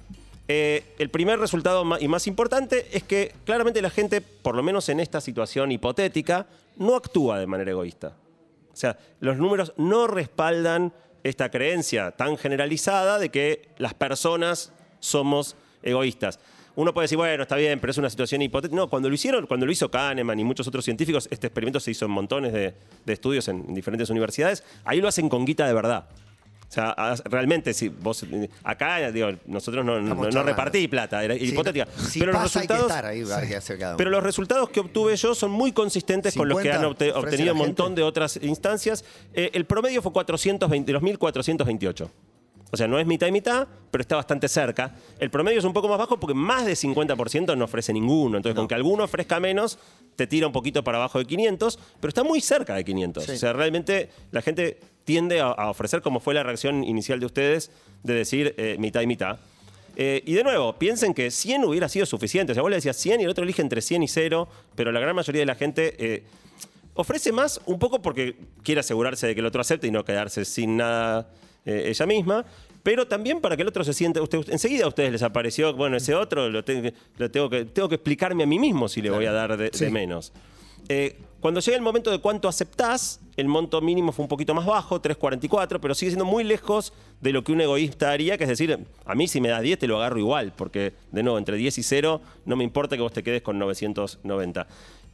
Eh, 0.50 0.82
el 0.98 1.10
primer 1.10 1.38
resultado 1.38 1.84
y 2.00 2.08
más 2.08 2.26
importante 2.26 2.88
es 2.92 3.02
que 3.04 3.34
claramente 3.44 3.80
la 3.82 3.90
gente, 3.90 4.20
por 4.20 4.54
lo 4.54 4.62
menos 4.62 4.88
en 4.88 4.98
esta 5.00 5.20
situación 5.20 5.70
hipotética, 5.72 6.46
no 6.76 6.96
actúa 6.96 7.38
de 7.38 7.46
manera 7.46 7.70
egoísta. 7.70 8.14
O 8.72 8.76
sea, 8.76 8.98
los 9.20 9.36
números 9.36 9.72
no 9.76 10.06
respaldan 10.06 10.92
esta 11.24 11.50
creencia 11.50 12.12
tan 12.12 12.36
generalizada 12.38 13.18
de 13.18 13.28
que 13.28 13.68
las 13.76 13.92
personas 13.92 14.72
somos 15.00 15.56
egoístas. 15.82 16.38
Uno 16.76 16.94
puede 16.94 17.04
decir, 17.06 17.18
bueno, 17.18 17.42
está 17.42 17.56
bien, 17.56 17.80
pero 17.80 17.90
es 17.90 17.98
una 17.98 18.08
situación 18.08 18.40
hipotética. 18.40 18.76
No, 18.76 18.88
cuando 18.88 19.08
lo 19.08 19.14
hicieron, 19.14 19.46
cuando 19.46 19.66
lo 19.66 19.72
hizo 19.72 19.90
Kahneman 19.90 20.38
y 20.38 20.44
muchos 20.44 20.66
otros 20.68 20.84
científicos, 20.84 21.26
este 21.30 21.48
experimento 21.48 21.80
se 21.80 21.90
hizo 21.90 22.04
en 22.04 22.12
montones 22.12 22.52
de, 22.52 22.74
de 23.04 23.12
estudios 23.12 23.48
en, 23.48 23.64
en 23.68 23.74
diferentes 23.74 24.08
universidades, 24.10 24.62
ahí 24.84 25.00
lo 25.00 25.08
hacen 25.08 25.28
con 25.28 25.44
guita 25.44 25.66
de 25.66 25.74
verdad. 25.74 26.08
O 26.68 26.70
sea, 26.70 26.94
realmente, 27.24 27.72
si 27.72 27.88
vos. 27.88 28.26
Acá, 28.62 29.10
digo, 29.10 29.30
nosotros 29.46 29.84
no, 29.86 30.42
repartí 30.42 30.86
plata, 30.86 31.24
era 31.24 31.34
Sí, 31.34 31.46
hipotética. 31.46 31.86
no. 31.96 32.04
Si 32.04 32.20
pero 32.20 32.32
los 32.32 32.42
resultados. 32.42 32.92
ahí, 32.92 33.22
uno. 33.22 33.96
Pero 33.96 34.10
los 34.10 34.22
resultados 34.22 34.68
que 34.68 34.80
obtuve 34.80 35.16
yo 35.16 35.34
son 35.34 35.50
muy 35.50 35.72
consistentes 35.72 36.36
con 36.36 36.46
los 36.46 36.58
que 36.58 36.70
50 36.70 37.04
han 37.06 37.16
obtenido 37.16 37.52
un 37.54 37.58
montón 37.58 37.94
de 37.94 38.02
otras 38.02 38.38
instancias. 38.42 39.02
Eh, 39.32 39.50
el 39.54 39.64
promedio 39.64 40.02
fue 40.02 40.12
420, 40.12 40.92
2.428. 40.92 42.08
O 42.70 42.76
sea, 42.76 42.86
no 42.86 42.98
es 42.98 43.06
mitad 43.06 43.26
y 43.26 43.32
mitad, 43.32 43.66
pero 43.90 44.02
está 44.02 44.16
bastante 44.16 44.48
cerca. 44.48 44.94
El 45.18 45.30
promedio 45.30 45.58
es 45.58 45.64
un 45.64 45.72
poco 45.72 45.88
más 45.88 45.98
bajo 45.98 46.20
porque 46.20 46.34
más 46.34 46.66
de 46.66 46.72
50% 46.72 47.56
no 47.56 47.64
ofrece 47.64 47.92
ninguno. 47.92 48.36
Entonces, 48.36 48.56
con 48.56 48.68
que 48.68 48.74
alguno 48.74 49.04
ofrezca 49.04 49.40
menos, 49.40 49.78
te 50.16 50.26
tira 50.26 50.46
un 50.46 50.52
poquito 50.52 50.84
para 50.84 50.98
abajo 50.98 51.18
de 51.18 51.24
500, 51.24 51.78
pero 52.00 52.08
está 52.08 52.24
muy 52.24 52.40
cerca 52.40 52.74
de 52.74 52.84
500. 52.84 53.24
Sí. 53.24 53.32
O 53.32 53.36
sea, 53.36 53.52
realmente 53.52 54.10
la 54.32 54.42
gente 54.42 54.78
tiende 55.04 55.40
a, 55.40 55.46
a 55.46 55.70
ofrecer, 55.70 56.02
como 56.02 56.20
fue 56.20 56.34
la 56.34 56.42
reacción 56.42 56.84
inicial 56.84 57.20
de 57.20 57.26
ustedes, 57.26 57.70
de 58.02 58.14
decir 58.14 58.54
eh, 58.58 58.76
mitad 58.78 59.00
y 59.00 59.06
mitad. 59.06 59.38
Eh, 60.00 60.22
y 60.26 60.34
de 60.34 60.44
nuevo, 60.44 60.78
piensen 60.78 61.12
que 61.12 61.28
100 61.28 61.64
hubiera 61.64 61.88
sido 61.88 62.06
suficiente. 62.06 62.52
O 62.52 62.54
sea, 62.54 62.62
vos 62.62 62.70
le 62.70 62.76
decías 62.76 62.96
100 62.96 63.20
y 63.20 63.24
el 63.24 63.30
otro 63.30 63.42
elige 63.42 63.62
entre 63.62 63.82
100 63.82 64.04
y 64.04 64.08
0, 64.08 64.48
pero 64.76 64.92
la 64.92 65.00
gran 65.00 65.16
mayoría 65.16 65.40
de 65.40 65.46
la 65.46 65.56
gente 65.56 65.96
eh, 65.98 66.22
ofrece 66.94 67.32
más 67.32 67.60
un 67.66 67.80
poco 67.80 68.00
porque 68.00 68.36
quiere 68.62 68.80
asegurarse 68.80 69.26
de 69.26 69.34
que 69.34 69.40
el 69.40 69.46
otro 69.46 69.60
acepte 69.60 69.88
y 69.88 69.90
no 69.90 70.04
quedarse 70.04 70.44
sin 70.44 70.76
nada 70.76 71.28
eh, 71.68 71.84
ella 71.90 72.06
misma. 72.06 72.44
Pero 72.82 73.06
también 73.06 73.40
para 73.40 73.54
que 73.56 73.62
el 73.62 73.68
otro 73.68 73.84
se 73.84 73.92
sienta. 73.92 74.22
Usted, 74.22 74.48
enseguida 74.50 74.84
a 74.84 74.88
ustedes 74.88 75.12
les 75.12 75.22
apareció, 75.22 75.74
bueno, 75.74 75.96
ese 75.96 76.14
otro 76.14 76.48
lo, 76.48 76.64
tengo 76.64 76.82
que- 76.82 76.94
lo 77.18 77.30
tengo, 77.30 77.50
que, 77.50 77.64
tengo 77.66 77.88
que 77.88 77.96
explicarme 77.96 78.44
a 78.44 78.46
mí 78.46 78.58
mismo 78.58 78.88
si 78.88 79.02
le 79.02 79.10
voy 79.10 79.26
a 79.26 79.32
dar 79.32 79.56
de, 79.56 79.90
menos. 79.90 80.32
Eh, 80.88 81.16
cuando 81.40 81.60
llega 81.60 81.76
el 81.76 81.82
momento 81.82 82.10
de 82.10 82.18
cuánto 82.18 82.48
aceptás, 82.48 83.20
el 83.36 83.46
monto 83.46 83.80
mínimo 83.80 84.10
fue 84.12 84.24
un 84.24 84.28
poquito 84.28 84.54
más 84.54 84.64
bajo, 84.64 85.00
3.44, 85.02 85.78
pero 85.80 85.94
sigue 85.94 86.10
siendo 86.12 86.24
muy 86.24 86.44
lejos 86.44 86.92
de 87.20 87.32
lo 87.32 87.44
que 87.44 87.52
un 87.52 87.60
egoísta 87.60 88.10
haría, 88.10 88.38
que 88.38 88.44
es 88.44 88.50
decir, 88.50 88.78
a 89.04 89.14
mí 89.14 89.28
si 89.28 89.40
me 89.40 89.48
das 89.48 89.62
10 89.62 89.78
te 89.78 89.86
lo 89.86 89.98
agarro 89.98 90.18
igual, 90.18 90.52
porque 90.56 90.94
de 91.12 91.22
nuevo, 91.22 91.38
entre 91.38 91.56
10 91.56 91.78
y 91.78 91.82
0 91.82 92.20
no 92.46 92.56
me 92.56 92.64
importa 92.64 92.96
que 92.96 93.02
vos 93.02 93.12
te 93.12 93.22
quedes 93.22 93.42
con 93.42 93.58
990. 93.58 94.66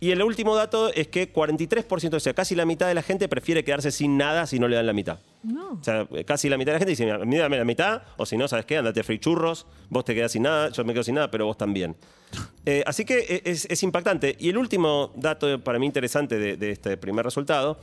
Y 0.04 0.10
el 0.10 0.22
último 0.22 0.54
dato 0.54 0.92
es 0.92 1.08
que 1.08 1.32
43%, 1.32 2.12
o 2.16 2.20
sea, 2.20 2.34
casi 2.34 2.54
la 2.54 2.66
mitad 2.66 2.86
de 2.88 2.92
la 2.94 3.00
gente 3.00 3.26
prefiere 3.26 3.64
quedarse 3.64 3.90
sin 3.90 4.18
nada 4.18 4.46
si 4.46 4.58
no 4.58 4.68
le 4.68 4.76
dan 4.76 4.84
la 4.84 4.92
mitad. 4.92 5.18
No. 5.42 5.78
O 5.80 5.82
sea, 5.82 6.06
casi 6.26 6.50
la 6.50 6.58
mitad 6.58 6.72
de 6.72 6.74
la 6.74 6.78
gente 6.80 6.90
dice, 6.90 7.06
mira, 7.24 7.44
dame 7.44 7.56
la 7.56 7.64
mitad, 7.64 8.02
o 8.18 8.26
si 8.26 8.36
no, 8.36 8.46
¿sabes 8.46 8.66
qué? 8.66 8.76
Andate 8.76 9.00
a 9.00 9.02
freír 9.02 9.20
churros, 9.20 9.66
vos 9.88 10.04
te 10.04 10.14
quedás 10.14 10.32
sin 10.32 10.42
nada, 10.42 10.68
yo 10.68 10.84
me 10.84 10.92
quedo 10.92 11.04
sin 11.04 11.14
nada, 11.14 11.30
pero 11.30 11.46
vos 11.46 11.56
también. 11.56 11.96
Eh, 12.66 12.82
así 12.86 13.04
que 13.04 13.18
eh, 13.28 13.42
es, 13.44 13.66
es 13.70 13.82
impactante. 13.82 14.36
Y 14.38 14.48
el 14.50 14.56
último 14.58 15.12
dato 15.16 15.58
para 15.62 15.78
mí 15.78 15.86
interesante 15.86 16.38
de, 16.38 16.56
de 16.56 16.70
este 16.70 16.96
primer 16.96 17.24
resultado 17.24 17.78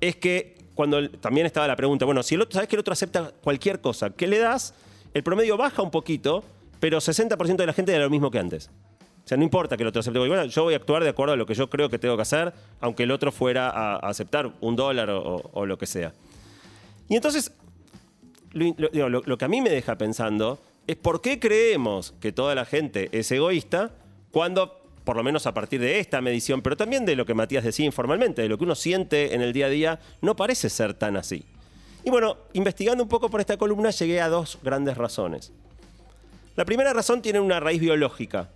es 0.00 0.16
que 0.16 0.56
cuando 0.74 0.98
el- 0.98 1.10
también 1.18 1.46
estaba 1.46 1.66
la 1.68 1.76
pregunta, 1.76 2.04
bueno, 2.04 2.22
si 2.22 2.34
el 2.36 2.40
otro, 2.42 2.54
sabes 2.54 2.68
que 2.68 2.76
el 2.76 2.80
otro 2.80 2.92
acepta 2.92 3.32
cualquier 3.42 3.80
cosa, 3.80 4.10
¿qué 4.10 4.26
le 4.26 4.38
das? 4.38 4.74
El 5.14 5.22
promedio 5.22 5.56
baja 5.56 5.82
un 5.82 5.90
poquito, 5.92 6.42
pero 6.80 6.98
60% 6.98 7.56
de 7.56 7.66
la 7.66 7.72
gente 7.72 7.92
da 7.92 7.98
lo 7.98 8.08
mismo 8.10 8.30
que 8.30 8.38
antes. 8.38 8.70
O 9.24 9.28
sea, 9.30 9.36
no 9.36 9.44
importa 9.44 9.76
que 9.76 9.82
el 9.84 9.88
otro 9.88 10.00
acepte. 10.00 10.18
Bueno, 10.18 10.44
yo 10.44 10.62
voy 10.64 10.74
a 10.74 10.78
actuar 10.78 11.04
de 11.04 11.10
acuerdo 11.10 11.34
a 11.34 11.36
lo 11.36 11.46
que 11.46 11.54
yo 11.54 11.70
creo 11.70 11.88
que 11.88 11.98
tengo 11.98 12.16
que 12.16 12.22
hacer, 12.22 12.52
aunque 12.80 13.04
el 13.04 13.10
otro 13.12 13.30
fuera 13.30 13.68
a, 13.70 13.96
aceptar 13.98 14.52
un 14.60 14.74
dólar 14.76 15.08
o- 15.10 15.66
lo 15.66 15.78
que 15.78 15.86
sea. 15.86 16.12
Y 17.08 17.14
entonces, 17.16 17.52
lo- 18.52 19.08
lo 19.08 19.38
que 19.38 19.44
a 19.44 19.48
mí 19.48 19.60
me 19.60 19.70
deja 19.70 19.96
pensando 19.96 20.58
es 20.86 20.96
por 20.96 21.20
qué 21.20 21.38
creemos 21.38 22.14
que 22.20 22.32
toda 22.32 22.54
la 22.54 22.64
gente 22.64 23.08
es 23.12 23.30
egoísta 23.30 23.92
cuando, 24.32 24.80
por 25.04 25.16
lo 25.16 25.22
menos 25.22 25.46
a 25.46 25.54
partir 25.54 25.80
de 25.80 26.00
esta 26.00 26.20
medición, 26.20 26.62
pero 26.62 26.76
también 26.76 27.04
de 27.06 27.14
lo 27.14 27.26
que 27.26 27.34
Matías 27.34 27.62
decía 27.62 27.86
informalmente, 27.86 28.42
de 28.42 28.48
lo 28.48 28.58
que 28.58 28.64
uno 28.64 28.74
siente 28.74 29.34
en 29.34 29.42
el 29.42 29.52
día 29.52 29.66
a 29.66 29.70
día, 29.70 30.00
no 30.20 30.34
parece 30.34 30.68
ser 30.68 30.94
tan 30.94 31.16
así. 31.16 31.44
Y 32.04 32.10
bueno, 32.10 32.38
investigando 32.54 33.02
un 33.04 33.08
poco 33.08 33.28
por 33.28 33.40
esta 33.40 33.56
columna 33.56 33.90
llegué 33.90 34.20
a 34.20 34.28
dos 34.28 34.58
grandes 34.62 34.96
razones. 34.96 35.52
La 36.56 36.64
primera 36.64 36.92
razón 36.92 37.22
tiene 37.22 37.38
una 37.38 37.60
raíz 37.60 37.80
biológica. 37.80 38.48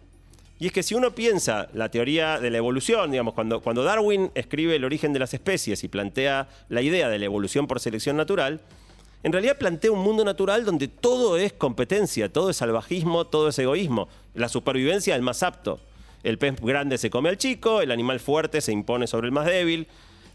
Y 0.59 0.67
es 0.67 0.73
que 0.73 0.83
si 0.83 0.95
uno 0.95 1.15
piensa 1.15 1.69
la 1.73 1.91
teoría 1.91 2.39
de 2.39 2.51
la 2.51 2.59
evolución, 2.59 3.11
digamos, 3.11 3.35
cuando, 3.35 3.61
cuando 3.61 3.83
Darwin 3.83 4.31
escribe 4.35 4.77
el 4.77 4.85
origen 4.85 5.13
de 5.13 5.19
las 5.19 5.35
especies 5.35 5.83
y 5.83 5.89
plantea 5.89 6.49
la 6.69 6.81
idea 6.81 7.09
de 7.09 7.19
la 7.19 7.25
evolución 7.25 7.67
por 7.67 7.81
selección 7.81 8.17
natural, 8.17 8.61
en 9.25 9.33
realidad 9.33 9.59
plantea 9.59 9.91
un 9.91 10.01
mundo 10.01 10.25
natural 10.25 10.65
donde 10.65 10.87
todo 10.87 11.39
es 11.39 11.53
competencia, 11.53 12.33
todo 12.33 12.51
es 12.51 12.59
salvajismo, 12.59 13.27
todo 13.27 13.49
es 13.49 13.59
egoísmo. 13.59 14.09
La 14.35 14.49
supervivencia 14.49 15.15
del 15.15 15.23
más 15.23 15.43
apto. 15.43 15.81
El 16.23 16.39
pez 16.39 16.61
grande 16.61 16.99
se 16.99 17.11
come 17.11 17.31
al 17.31 17.39
chico, 17.39 17.81
el 17.81 17.91
animal 17.91 18.21
fuerte 18.21 18.61
se 18.61 18.73
impone 18.73 19.07
sobre 19.07 19.27
el 19.27 19.33
más 19.33 19.47
débil. 19.47 19.89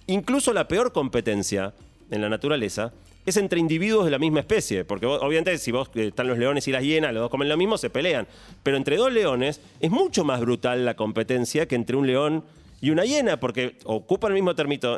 Incluso 0.07 0.53
la 0.53 0.67
peor 0.67 0.91
competencia 0.91 1.73
en 2.11 2.21
la 2.21 2.29
naturaleza 2.29 2.91
es 3.29 3.37
entre 3.37 3.59
individuos 3.59 4.05
de 4.05 4.11
la 4.11 4.19
misma 4.19 4.39
especie, 4.41 4.85
porque 4.85 5.05
obviamente 5.05 5.57
si 5.57 5.71
vos 5.71 5.89
eh, 5.95 6.07
están 6.07 6.27
los 6.27 6.37
leones 6.37 6.67
y 6.67 6.71
las 6.71 6.83
hienas, 6.83 7.13
los 7.13 7.21
dos 7.21 7.29
comen 7.29 7.49
lo 7.49 7.57
mismo, 7.57 7.77
se 7.77 7.89
pelean. 7.89 8.27
Pero 8.63 8.77
entre 8.77 8.97
dos 8.97 9.11
leones 9.11 9.61
es 9.79 9.89
mucho 9.91 10.23
más 10.25 10.39
brutal 10.41 10.85
la 10.85 10.95
competencia 10.95 11.67
que 11.67 11.75
entre 11.75 11.95
un 11.95 12.07
león 12.07 12.43
y 12.81 12.91
una 12.91 13.03
hiena, 13.03 13.39
porque 13.39 13.75
ocupan 13.85 14.31
el 14.31 14.41
mismo 14.41 14.51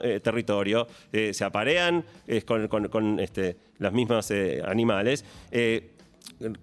eh, 0.03 0.19
territorio, 0.19 0.87
eh, 1.11 1.33
se 1.33 1.43
aparean 1.43 2.05
con, 2.45 2.67
con- 2.67 2.87
con, 2.89 3.19
este, 3.19 3.57
los 3.79 3.91
mismos 3.91 4.31
animales. 4.65 5.25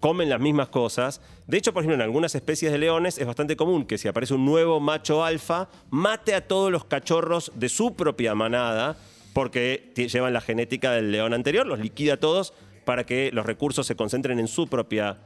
comen 0.01 0.29
las 0.29 0.41
mismas 0.41 0.69
cosas. 0.69 1.21
De 1.47 1.57
hecho, 1.59 1.73
por 1.73 1.83
ejemplo, 1.83 1.97
en 1.97 2.03
algunas 2.03 2.35
especies 2.35 2.71
de 2.73 2.79
leones 2.79 3.19
es 3.19 3.27
bastante 3.27 3.57
común 3.57 3.85
que 3.87 3.99
si 3.99 4.07
aparece 4.09 4.35
un 4.35 4.45
nuevo 4.45 4.81
macho 4.81 5.25
alfa, 5.25 5.69
mate 5.91 6.35
a 6.35 6.47
todos 6.47 6.71
los 6.71 6.85
cachorros 6.85 7.51
de 7.55 7.69
su 7.69 7.95
propia 7.97 8.35
manada, 8.35 8.97
porque 9.33 9.93
llevan 9.95 10.33
la 10.33 10.41
genética 10.41 10.93
del 10.93 11.13
león 11.13 11.35
anterior, 11.35 11.67
los 11.67 11.79
liquida 11.79 12.17
todos 12.17 12.55
para 12.85 13.05
que 13.05 13.31
los 13.33 13.45
recursos 13.45 13.87
se 13.87 13.97
concentren 13.97 14.39
en 14.39 14.49
su 14.49 14.67
propia 14.67 15.19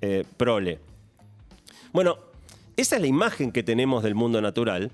eh, 0.00 0.24
prole. 0.36 0.78
Bueno, 1.92 2.18
esa 2.76 2.96
es 2.96 3.02
la 3.02 3.08
imagen 3.08 3.50
que 3.50 3.62
tenemos 3.62 4.02
del 4.04 4.14
mundo 4.14 4.40
natural, 4.40 4.90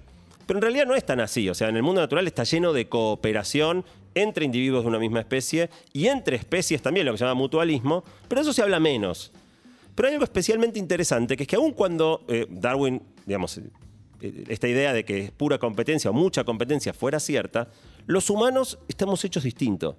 pero 0.46 0.58
en 0.58 0.62
realidad 0.62 0.86
no 0.86 0.94
es 0.94 1.04
tan 1.04 1.20
así. 1.20 1.48
O 1.48 1.54
sea, 1.54 1.68
en 1.68 1.76
el 1.76 1.82
mundo 1.82 2.00
natural 2.00 2.26
está 2.26 2.44
lleno 2.44 2.72
de 2.72 2.88
cooperación 2.88 3.84
entre 4.14 4.44
individuos 4.44 4.84
de 4.84 4.88
una 4.88 4.98
misma 4.98 5.20
especie 5.20 5.70
y 5.92 6.06
entre 6.06 6.36
especies 6.36 6.80
también, 6.80 7.06
lo 7.06 7.12
que 7.12 7.18
se 7.18 7.24
llama 7.24 7.34
mutualismo, 7.34 8.04
pero 8.28 8.40
eso 8.40 8.52
se 8.52 8.62
habla 8.62 8.80
menos. 8.80 9.32
Pero 9.94 10.08
hay 10.08 10.14
algo 10.14 10.24
especialmente 10.24 10.78
interesante, 10.78 11.36
que 11.36 11.44
es 11.44 11.48
que 11.48 11.56
aun 11.56 11.72
cuando 11.72 12.24
eh, 12.28 12.46
Darwin, 12.48 13.02
digamos, 13.26 13.58
eh, 13.58 14.44
esta 14.48 14.68
idea 14.68 14.92
de 14.92 15.04
que 15.04 15.24
es 15.24 15.30
pura 15.30 15.58
competencia 15.58 16.10
o 16.10 16.14
mucha 16.14 16.44
competencia 16.44 16.92
fuera 16.92 17.20
cierta, 17.20 17.68
los 18.06 18.30
humanos 18.30 18.78
estamos 18.88 19.24
hechos 19.24 19.42
distintos. 19.44 19.96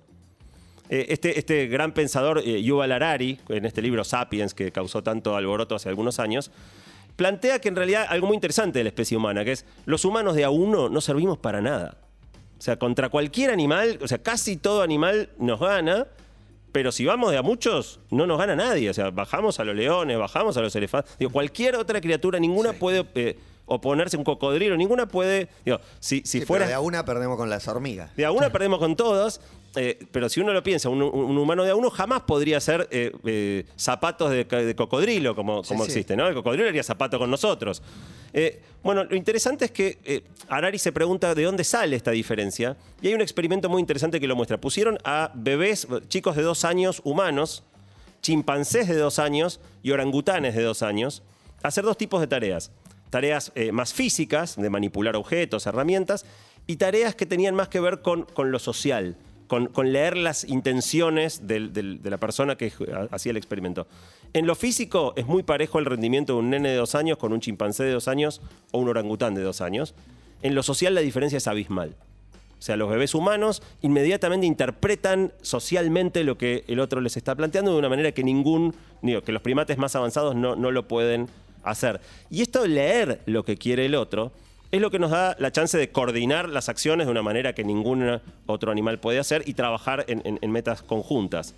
Eh, 0.89 1.07
Este, 1.09 1.39
este 1.39 1.67
gran 1.67 1.93
pensador, 1.93 2.41
eh, 2.45 2.62
Yuval 2.62 2.91
Harari, 2.91 3.39
en 3.50 3.65
este 3.65 3.81
libro 3.81 4.03
Sapiens, 4.03 4.53
que 4.53 4.71
causó 4.71 5.01
tanto 5.01 5.35
alboroto 5.35 5.75
hace 5.75 5.89
algunos 5.89 6.19
años, 6.19 6.51
plantea 7.15 7.59
que 7.59 7.69
en 7.69 7.75
realidad 7.75 8.05
algo 8.09 8.27
muy 8.27 8.35
interesante 8.35 8.79
de 8.79 8.83
la 8.83 8.89
especie 8.89 9.17
humana, 9.17 9.43
que 9.43 9.53
es 9.53 9.65
los 9.85 10.05
humanos 10.05 10.35
de 10.35 10.43
a 10.43 10.50
uno 10.50 10.89
no 10.89 11.01
servimos 11.01 11.38
para 11.38 11.62
nada. 11.62 11.97
O 12.57 12.62
sea, 12.62 12.77
contra 12.77 13.09
cualquier 13.09 13.51
animal, 13.51 14.00
o 14.01 14.07
sea, 14.07 14.19
casi 14.19 14.57
todo 14.57 14.81
animal 14.81 15.29
nos 15.38 15.59
gana, 15.59 16.07
pero 16.71 16.91
si 16.91 17.05
vamos 17.05 17.31
de 17.31 17.38
a 17.38 17.41
muchos, 17.41 18.00
no 18.12 18.27
nos 18.27 18.38
gana 18.38 18.55
nadie. 18.55 18.89
O 18.89 18.93
sea, 18.93 19.09
bajamos 19.09 19.59
a 19.59 19.63
los 19.63 19.75
leones, 19.75 20.17
bajamos 20.17 20.57
a 20.57 20.62
los 20.62 20.75
elefantes. 20.75 21.17
Digo, 21.17 21.31
cualquier 21.31 21.75
otra 21.75 22.01
criatura, 22.01 22.38
ninguna 22.38 22.74
puede 22.74 23.05
eh, 23.15 23.38
oponerse 23.65 24.17
un 24.17 24.24
cocodrilo, 24.24 24.77
ninguna 24.77 25.07
puede. 25.07 25.50
Digo, 25.63 25.79
si, 26.00 26.22
si 26.22 26.39
Sí, 26.39 26.45
fuera. 26.45 26.65
pero 26.65 26.69
de 26.69 26.75
a 26.75 26.79
una 26.79 27.05
perdemos 27.05 27.38
con 27.38 27.50
las 27.50 27.67
hormigas. 27.67 28.15
De 28.15 28.25
a 28.25 28.31
una 28.31 28.50
perdemos 28.51 28.79
con 28.79 28.95
todos, 28.95 29.41
eh, 29.75 30.00
pero 30.12 30.29
si 30.29 30.39
uno 30.39 30.53
lo 30.53 30.62
piensa, 30.63 30.89
un, 30.89 31.01
un 31.01 31.38
humano 31.38 31.63
de 31.63 31.72
a 31.72 31.75
uno 31.75 31.89
jamás 31.89 32.22
podría 32.22 32.60
ser 32.60 32.88
eh, 32.91 33.12
eh, 33.25 33.65
zapatos 33.75 34.31
de, 34.31 34.75
cocodrilo, 34.75 35.36
como, 35.36 35.63
como 35.63 35.84
sí. 35.84 35.91
existe, 35.91 36.15
¿no? 36.15 36.27
El 36.27 36.34
cocodrilo 36.36 36.67
haría 36.67 36.84
zapato 36.84 37.17
con 37.17 37.29
nosotros. 37.31 37.81
Eh, 38.34 38.62
bueno, 38.84 39.03
lo 39.03 39.15
interesante 39.15 39.65
es 39.65 39.72
que 39.72 40.24
Harari 40.50 40.77
se 40.77 40.91
pregunta 40.91 41.34
de 41.34 41.43
dónde 41.43 41.63
sale 41.63 41.95
esta 41.95 42.12
diferencia, 42.12 42.77
y 43.01 43.07
hay 43.07 43.13
un 43.13 43.22
experimento 43.22 43.69
muy 43.69 43.79
interesante 43.79 44.19
que 44.19 44.27
lo 44.27 44.36
muestra. 44.36 44.60
Pusieron 44.60 44.98
a 45.03 45.31
bebés, 45.34 45.88
chicos 46.07 46.36
de 46.36 46.43
dos 46.43 46.65
años, 46.65 47.01
humanos, 47.03 47.63
chimpancés 48.22 48.88
de 48.88 48.95
dos 48.95 49.19
años 49.19 49.60
y 49.84 49.91
orangutanes 49.91 50.55
de 50.55 50.63
dos 50.63 50.84
años, 50.84 51.24
a 51.63 51.67
hacer 51.69 51.84
dos 51.84 51.98
tipos 51.98 52.22
de 52.22 52.27
tareas. 52.27 52.72
Tareas 53.15 53.53
eh, 53.55 53.72
más 53.72 53.93
físicas, 53.93 54.57
de 54.57 54.69
manipular 54.69 55.15
objetos, 55.15 55.67
herramientas, 55.67 56.25
y 56.67 56.75
tareas 56.75 57.15
que 57.15 57.25
tenían 57.25 57.55
más 57.55 57.69
que 57.69 57.79
ver 57.79 58.01
con, 58.01 58.24
con 58.24 58.51
lo 58.51 58.60
social, 58.60 59.15
con, 59.48 59.67
con 59.67 59.93
leer 59.93 60.17
las 60.17 60.43
intenciones 60.43 61.48
de 61.48 61.98
la 62.03 62.17
persona 62.17 62.57
que 62.57 62.74
hacía 63.12 63.29
el 63.29 63.38
experimento. 63.38 63.88
En 64.34 64.45
lo 64.45 64.53
físico 64.53 65.13
es 65.15 65.27
muy 65.27 65.43
parejo 65.43 65.79
el 65.79 65.86
rendimiento 65.86 66.34
de 66.34 66.39
un 66.39 66.50
nene 66.50 66.67
de 66.67 66.75
dos 66.75 66.93
años 66.93 67.17
con 67.17 67.31
un 67.31 67.39
chimpancé 67.39 67.86
de 67.86 67.93
dos 67.93 68.10
años 68.10 68.41
o 68.74 68.79
un 68.79 68.89
orangután 68.89 69.34
de 69.34 69.43
dos 69.43 69.62
años. 69.62 69.95
En 70.41 70.53
lo 70.53 70.62
social 70.62 70.93
la 70.93 71.00
diferencia 71.00 71.38
es 71.38 71.48
abismal. 71.48 71.95
O 72.60 72.62
sea, 72.62 72.75
los 72.75 72.89
bebés 72.89 73.15
humanos 73.15 73.63
inmediatamente 73.81 74.45
interpretan 74.45 75.31
socialmente 75.41 76.25
lo 76.25 76.38
que 76.38 76.65
el 76.67 76.81
otro 76.81 77.00
les 77.00 77.15
está 77.15 77.34
planteando 77.34 77.72
de 77.72 77.79
una 77.79 77.88
manera 77.88 78.12
que 78.12 78.25
ningún, 78.25 78.75
digo, 79.01 79.22
que 79.22 79.31
los 79.31 79.41
primates 79.41 79.77
más 79.77 79.95
avanzados 79.95 80.36
no, 80.36 80.57
no 80.57 80.72
lo 80.72 80.86
pueden 80.86 81.29
hacer. 81.65 82.00
Y 82.29 82.41
esto 82.41 82.62
de 82.63 82.69
leer 82.69 83.22
lo 83.25 83.43
que 83.43 83.57
quiere 83.57 83.86
el 83.86 83.95
otro 83.95 84.31
es 84.72 84.81
lo 84.81 84.91
que 84.91 85.00
nos 85.00 85.12
da 85.12 85.36
la 85.39 85.51
chance 85.51 85.77
de 85.77 85.89
coordinar 85.89 86.50
las 86.50 86.69
acciones 86.69 87.07
de 87.07 87.12
una 87.12 87.22
manera 87.22 87.53
que 87.53 87.63
ningún 87.63 88.19
otro 88.45 88.72
animal 88.72 89.00
puede 89.00 89.19
hacer 89.19 89.43
y 89.45 89.53
trabajar 89.53 90.05
en- 90.07 90.51
metas 90.51 90.81
conjuntas. 90.81 91.53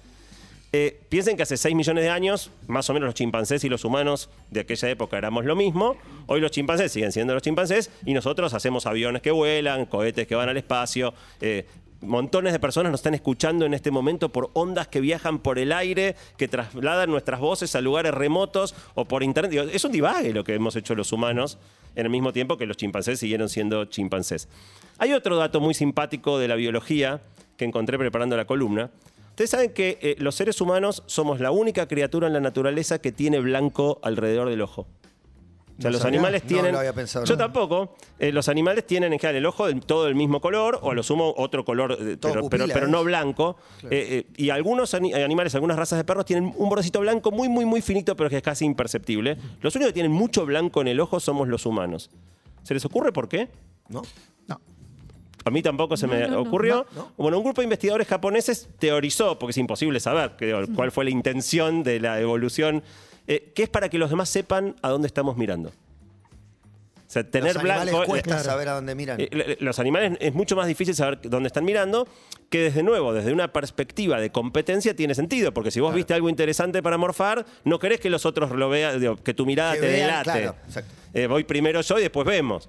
Eh, 0.73 0.99
piensen 1.07 1.37
que 1.37 1.43
hace 1.43 1.55
6 1.55 1.73
millones 1.73 2.03
de 2.03 2.09
años, 2.09 2.51
más 2.67 2.89
o 2.89 2.93
menos 2.93 3.07
los 3.07 3.15
chimpancés 3.15 3.63
y 3.63 3.69
los 3.69 3.85
humanos 3.85 4.29
de 4.51 4.59
aquella 4.59 4.89
época 4.89 5.17
éramos 5.17 5.45
lo 5.45 5.55
mismo. 5.55 5.95
Hoy 6.27 6.41
los 6.41 6.51
chimpancés 6.51 6.91
siguen 6.91 7.13
siendo 7.13 7.33
los 7.33 7.41
chimpancés 7.41 7.89
y 8.05 8.13
nosotros 8.13 8.53
hacemos 8.53 8.85
aviones 8.85 9.21
que 9.21 9.31
vuelan, 9.31 9.85
cohetes 9.85 10.27
que 10.27 10.35
van 10.35 10.49
al 10.49 10.57
espacio. 10.57 11.13
eh, 11.39 11.65
montones 12.01 12.53
de 12.53 12.59
personas 12.59 12.91
nos 12.91 12.99
están 12.99 13.13
escuchando 13.13 13.65
en 13.65 13.73
este 13.73 13.91
momento 13.91 14.29
por 14.29 14.49
ondas 14.53 14.87
que 14.87 15.01
viajan 15.01 15.39
por 15.39 15.59
el 15.59 15.71
aire, 15.71 16.15
que 16.37 16.47
trasladan 16.47 17.09
nuestras 17.09 17.39
voces 17.39 17.75
a 17.75 17.81
lugares 17.81 18.13
remotos 18.13 18.75
o 18.95 19.05
por 19.05 19.23
internet. 19.23 19.69
Es 19.73 19.83
un 19.85 19.91
divague 19.91 20.33
lo 20.33 20.43
que 20.43 20.53
hemos 20.53 20.75
hecho 20.75 20.95
los 20.95 21.11
humanos 21.11 21.57
en 21.95 22.05
el 22.05 22.11
mismo 22.11 22.31
tiempo 22.33 22.57
que 22.57 22.65
los 22.65 22.77
chimpancés 22.77 23.19
siguieron 23.19 23.49
siendo 23.49 23.85
chimpancés. 23.85 24.47
Hay 24.99 25.13
otro 25.13 25.35
dato 25.37 25.59
muy 25.59 25.73
simpático 25.73 26.37
de 26.39 26.47
la 26.47 26.55
biología 26.55 27.21
que 27.57 27.65
encontré 27.65 27.97
preparando 27.97 28.37
la 28.37 28.45
columna. 28.45 28.91
Ustedes 29.29 29.49
saben 29.49 29.71
que 29.71 29.97
eh, 30.01 30.15
los 30.19 30.35
seres 30.35 30.61
humanos 30.61 31.03
somos 31.05 31.39
la 31.39 31.51
única 31.51 31.87
criatura 31.87 32.27
en 32.27 32.33
la 32.33 32.39
naturaleza 32.39 32.99
que 32.99 33.11
tiene 33.11 33.39
blanco 33.39 33.99
alrededor 34.03 34.49
del 34.49 34.61
ojo. 34.61 34.87
O 35.77 35.81
sea, 35.81 35.89
No 35.89 35.93
los 35.93 36.01
sabía. 36.01 36.17
animales 36.17 36.43
No 36.43 36.47
tienen. 36.49 36.71
lo 36.71 36.79
había 36.79 36.93
pensado, 36.93 37.25
Yo 37.25 37.35
no. 37.35 37.37
tampoco. 37.37 37.95
Eh, 38.17 38.31
los 38.31 38.49
animales 38.49 38.87
tienen 38.87 39.13
en 39.13 39.19
general 39.19 39.35
el 39.37 39.45
ojo 39.45 39.67
del- 39.67 39.81
todo 39.81 40.05
del 40.05 40.15
mismo 40.15 40.41
color, 40.41 40.79
o 40.81 40.89
a 40.91 40.95
lo 40.95 41.03
sumo 41.03 41.33
otro 41.37 41.63
color, 41.65 41.91
eh, 41.93 41.95
pero, 41.99 42.17
pero- 42.19 42.41
pupila, 42.41 42.67
pero 42.73 42.87
no 42.87 43.03
blanco. 43.03 43.57
Eh, 43.83 43.87
eh, 43.91 44.25
y 44.37 44.49
algunos 44.49 44.95
ani- 44.95 45.13
animales, 45.13 45.53
algunas 45.53 45.77
razas 45.77 45.99
de 45.99 46.03
perros 46.03 46.25
tienen 46.25 46.51
un 46.57 46.69
bordecito 46.69 46.99
blanco 46.99 47.29
muy, 47.31 47.47
muy, 47.47 47.65
muy 47.65 47.81
finito, 47.81 48.15
pero 48.15 48.27
que 48.29 48.37
es 48.37 48.43
casi 48.43 48.65
imperceptible. 48.65 49.37
Los 49.61 49.75
únicos 49.75 49.89
que 49.89 49.93
tienen 49.93 50.11
mucho 50.11 50.45
blanco 50.47 50.81
en 50.81 50.87
el 50.87 50.99
ojo 50.99 51.19
somos 51.19 51.47
los 51.47 51.65
humanos. 51.67 52.09
¿Se 52.63 52.73
les 52.73 52.83
ocurre 52.83 53.13
por 53.13 53.29
qué? 53.29 53.47
¿No? 53.87 54.01
No. 54.47 54.59
A 55.45 55.49
mí 55.51 55.61
tampoco 55.61 55.95
se 55.95 56.07
No, 56.07 56.13
me 56.13 56.27
no, 56.27 56.41
ocurrió. 56.41 56.87
No, 56.95 57.01
no. 57.03 57.11
Bueno, 57.17 57.37
un 57.37 57.43
grupo 57.43 57.61
de 57.61 57.65
investigadores 57.65 58.07
japoneses 58.07 58.67
teorizó, 58.79 59.37
porque 59.39 59.51
es 59.51 59.57
imposible 59.57 59.99
saber 59.99 60.31
cuál 60.75 60.91
fue 60.91 61.05
la 61.05 61.11
intención 61.11 61.83
de 61.83 61.99
la 62.01 62.19
evolución, 62.19 62.83
eh, 63.27 63.51
que 63.55 63.63
es 63.63 63.69
para 63.69 63.89
que 63.89 63.97
los 63.97 64.09
demás 64.09 64.29
sepan 64.29 64.75
a 64.81 64.89
dónde 64.89 65.07
estamos 65.07 65.37
mirando. 65.37 65.69
O 65.69 67.09
sea, 67.09 67.23
tener 67.23 67.53
Los 67.55 67.63
animales 67.63 67.93
blanco. 67.93 68.05
cuesta 68.05 68.29
Claro. 68.31 68.43
saber 68.43 68.67
a 68.67 68.73
dónde 68.73 68.93
miran. 68.93 69.17
Eh, 69.21 69.55
Los 69.61 69.79
animales 69.79 70.17
es 70.19 70.33
mucho 70.33 70.57
más 70.57 70.67
difícil 70.67 70.93
saber 70.93 71.19
dónde 71.23 71.47
están 71.47 71.63
mirando, 71.63 72.05
que 72.49 72.63
desde 72.63 72.83
nuevo, 72.83 73.13
desde 73.13 73.31
una 73.31 73.53
perspectiva 73.53 74.19
de 74.19 74.29
competencia, 74.29 74.93
tiene 74.93 75.15
sentido. 75.15 75.53
Porque 75.53 75.71
si 75.71 75.79
vos 75.79 75.93
viste 75.95 76.13
algo 76.13 76.27
interesante 76.27 76.83
para 76.83 76.97
morfar, 76.97 77.45
no 77.63 77.79
querés 77.79 78.01
que 78.01 78.09
los 78.09 78.25
otros 78.25 78.51
lo 78.51 78.67
vean, 78.67 79.15
que 79.23 79.33
tu 79.33 79.45
mirada 79.45 79.75
Que 79.75 79.79
te 79.79 79.87
vean, 79.87 80.07
delate. 80.23 80.23
claro. 80.41 80.55
Eh, 81.13 81.27
voy 81.27 81.45
primero 81.45 81.79
yo 81.79 81.97
y 81.97 82.01
después 82.01 82.27
vemos. 82.27 82.67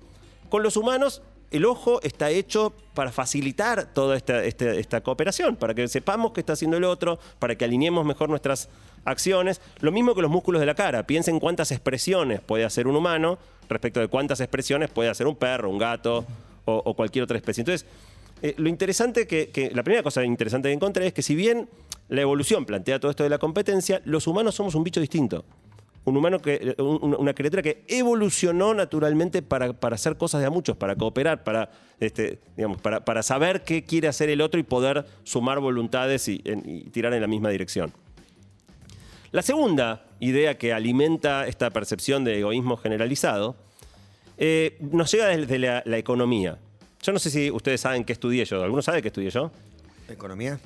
Con 0.48 0.62
los 0.62 0.76
humanos, 0.76 1.20
el 1.50 1.64
ojo 1.64 2.00
está 2.02 2.30
hecho 2.30 2.74
para 2.94 3.10
facilitar 3.10 3.86
toda 3.94 4.16
esta, 4.16 5.00
cooperación, 5.00 5.56
para 5.56 5.74
que 5.74 5.88
sepamos 5.88 6.32
qué 6.32 6.40
está 6.40 6.52
haciendo 6.52 6.76
el 6.76 6.84
otro, 6.84 7.18
para 7.38 7.56
que 7.56 7.64
alineemos 7.64 8.04
mejor 8.04 8.28
nuestras 8.28 8.68
acciones. 9.04 9.60
Lo 9.80 9.90
mismo 9.90 10.14
que 10.14 10.22
los 10.22 10.30
músculos 10.30 10.60
de 10.60 10.66
la 10.66 10.74
cara. 10.74 11.06
Piensen 11.06 11.40
cuántas 11.40 11.70
expresiones 11.70 12.40
puede 12.40 12.64
hacer 12.64 12.86
un 12.86 12.96
humano 12.96 13.38
respecto 13.68 14.00
de 14.00 14.08
cuántas 14.08 14.40
expresiones 14.40 14.90
puede 14.90 15.08
hacer 15.08 15.26
un 15.26 15.36
perro, 15.36 15.70
un 15.70 15.78
gato 15.78 16.26
o, 16.64 16.94
cualquier 16.94 17.24
otra 17.24 17.38
especie. 17.38 17.62
Entonces, 17.62 17.86
eh, 18.42 18.54
lo 18.58 18.68
interesante 18.68 19.26
que- 19.26 19.70
la 19.74 19.82
primera 19.82 20.02
cosa 20.02 20.22
interesante 20.24 20.68
que 20.68 20.74
encontré 20.74 21.06
es 21.06 21.14
que 21.14 21.22
si 21.22 21.34
bien 21.34 21.68
la 22.08 22.20
evolución 22.20 22.66
plantea 22.66 23.00
todo 23.00 23.10
esto 23.10 23.22
de 23.22 23.30
la 23.30 23.38
competencia, 23.38 24.02
los 24.04 24.26
humanos 24.26 24.54
somos 24.54 24.74
un 24.74 24.84
bicho 24.84 25.00
distinto 25.00 25.44
un 26.08 26.16
humano 26.16 26.40
que 26.40 26.74
un- 26.78 27.14
una 27.18 27.34
criatura 27.34 27.62
que 27.62 27.84
evolucionó 27.88 28.74
naturalmente 28.74 29.42
para, 29.42 29.72
para 29.72 29.94
hacer 29.94 30.16
cosas 30.16 30.40
de 30.40 30.46
a 30.46 30.50
muchos, 30.50 30.76
para 30.76 30.96
cooperar, 30.96 31.44
para, 31.44 31.70
este, 32.00 32.38
digamos, 32.56 32.80
para, 32.80 33.04
para 33.04 33.22
saber 33.22 33.62
qué 33.64 33.84
quiere 33.84 34.08
hacer 34.08 34.28
el 34.30 34.40
otro 34.40 34.58
y 34.58 34.62
poder 34.62 35.04
sumar 35.24 35.60
voluntades 35.60 36.28
y 36.28 36.38
tirar 36.92 37.12
en 37.14 37.20
la 37.20 37.26
misma 37.28 37.50
dirección. 37.50 37.92
La 39.30 39.42
segunda 39.42 40.06
idea 40.20 40.56
que 40.56 40.72
alimenta 40.72 41.46
esta 41.46 41.70
percepción 41.70 42.24
de 42.24 42.38
egoísmo 42.38 42.76
generalizado 42.78 43.56
eh, 44.38 44.78
nos 44.80 45.12
llega 45.12 45.26
desde 45.28 45.58
la, 45.58 45.82
la 45.84 45.98
economía. 45.98 46.58
Yo 47.02 47.12
no 47.12 47.18
sé 47.18 47.30
si 47.30 47.50
ustedes 47.50 47.80
saben 47.80 48.04
qué 48.04 48.12
estudié 48.14 48.44
yo. 48.44 48.62
¿Alguno 48.62 48.82
sabe 48.82 49.02
qué 49.02 49.08
estudié 49.08 49.30
yo? 49.30 49.50
¿Economía? 50.08 50.58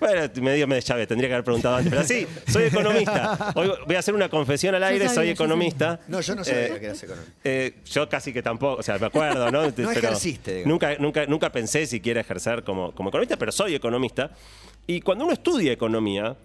Bueno, 0.00 0.30
medio 0.40 0.66
me 0.66 0.80
llave, 0.80 1.06
tendría 1.06 1.28
que 1.28 1.34
haber 1.34 1.44
preguntado 1.44 1.76
antes. 1.76 1.90
Pero 1.92 2.04
sí, 2.04 2.26
soy 2.50 2.64
economista. 2.64 3.52
Hoy 3.54 3.70
voy 3.86 3.96
a 3.96 3.98
hacer 3.98 4.14
una 4.14 4.28
confesión 4.28 4.74
al 4.74 4.84
aire, 4.84 5.08
soy 5.08 5.30
economista. 5.30 6.00
No, 6.08 6.20
yo 6.20 6.34
no 6.34 6.44
sabía 6.44 6.66
Eh, 6.66 6.78
que 6.80 6.86
eras 6.86 7.02
economía. 7.02 7.32
eh, 7.44 7.74
yo 7.86 8.08
casi 8.08 8.32
que 8.32 8.42
tampoco, 8.42 8.80
o 8.80 8.82
sea, 8.82 8.98
me 8.98 9.06
acuerdo, 9.06 9.50
¿no? 9.50 9.62
Pero 9.74 9.90
ejerciste, 9.90 10.54
digamos. 10.56 10.68
Nunca, 10.70 10.96
nunca, 10.98 11.26
nunca 11.26 11.50
pensé 11.52 11.86
siquiera 11.86 12.20
ejercer 12.20 12.62
como, 12.64 12.92
como 12.94 13.08
economista, 13.08 13.36
pero 13.36 13.50
soy 13.52 13.74
economista. 13.74 14.30
Y 14.86 15.00
cuando 15.00 15.24
uno 15.24 15.32
estudia 15.32 15.72
economía, 15.72 16.36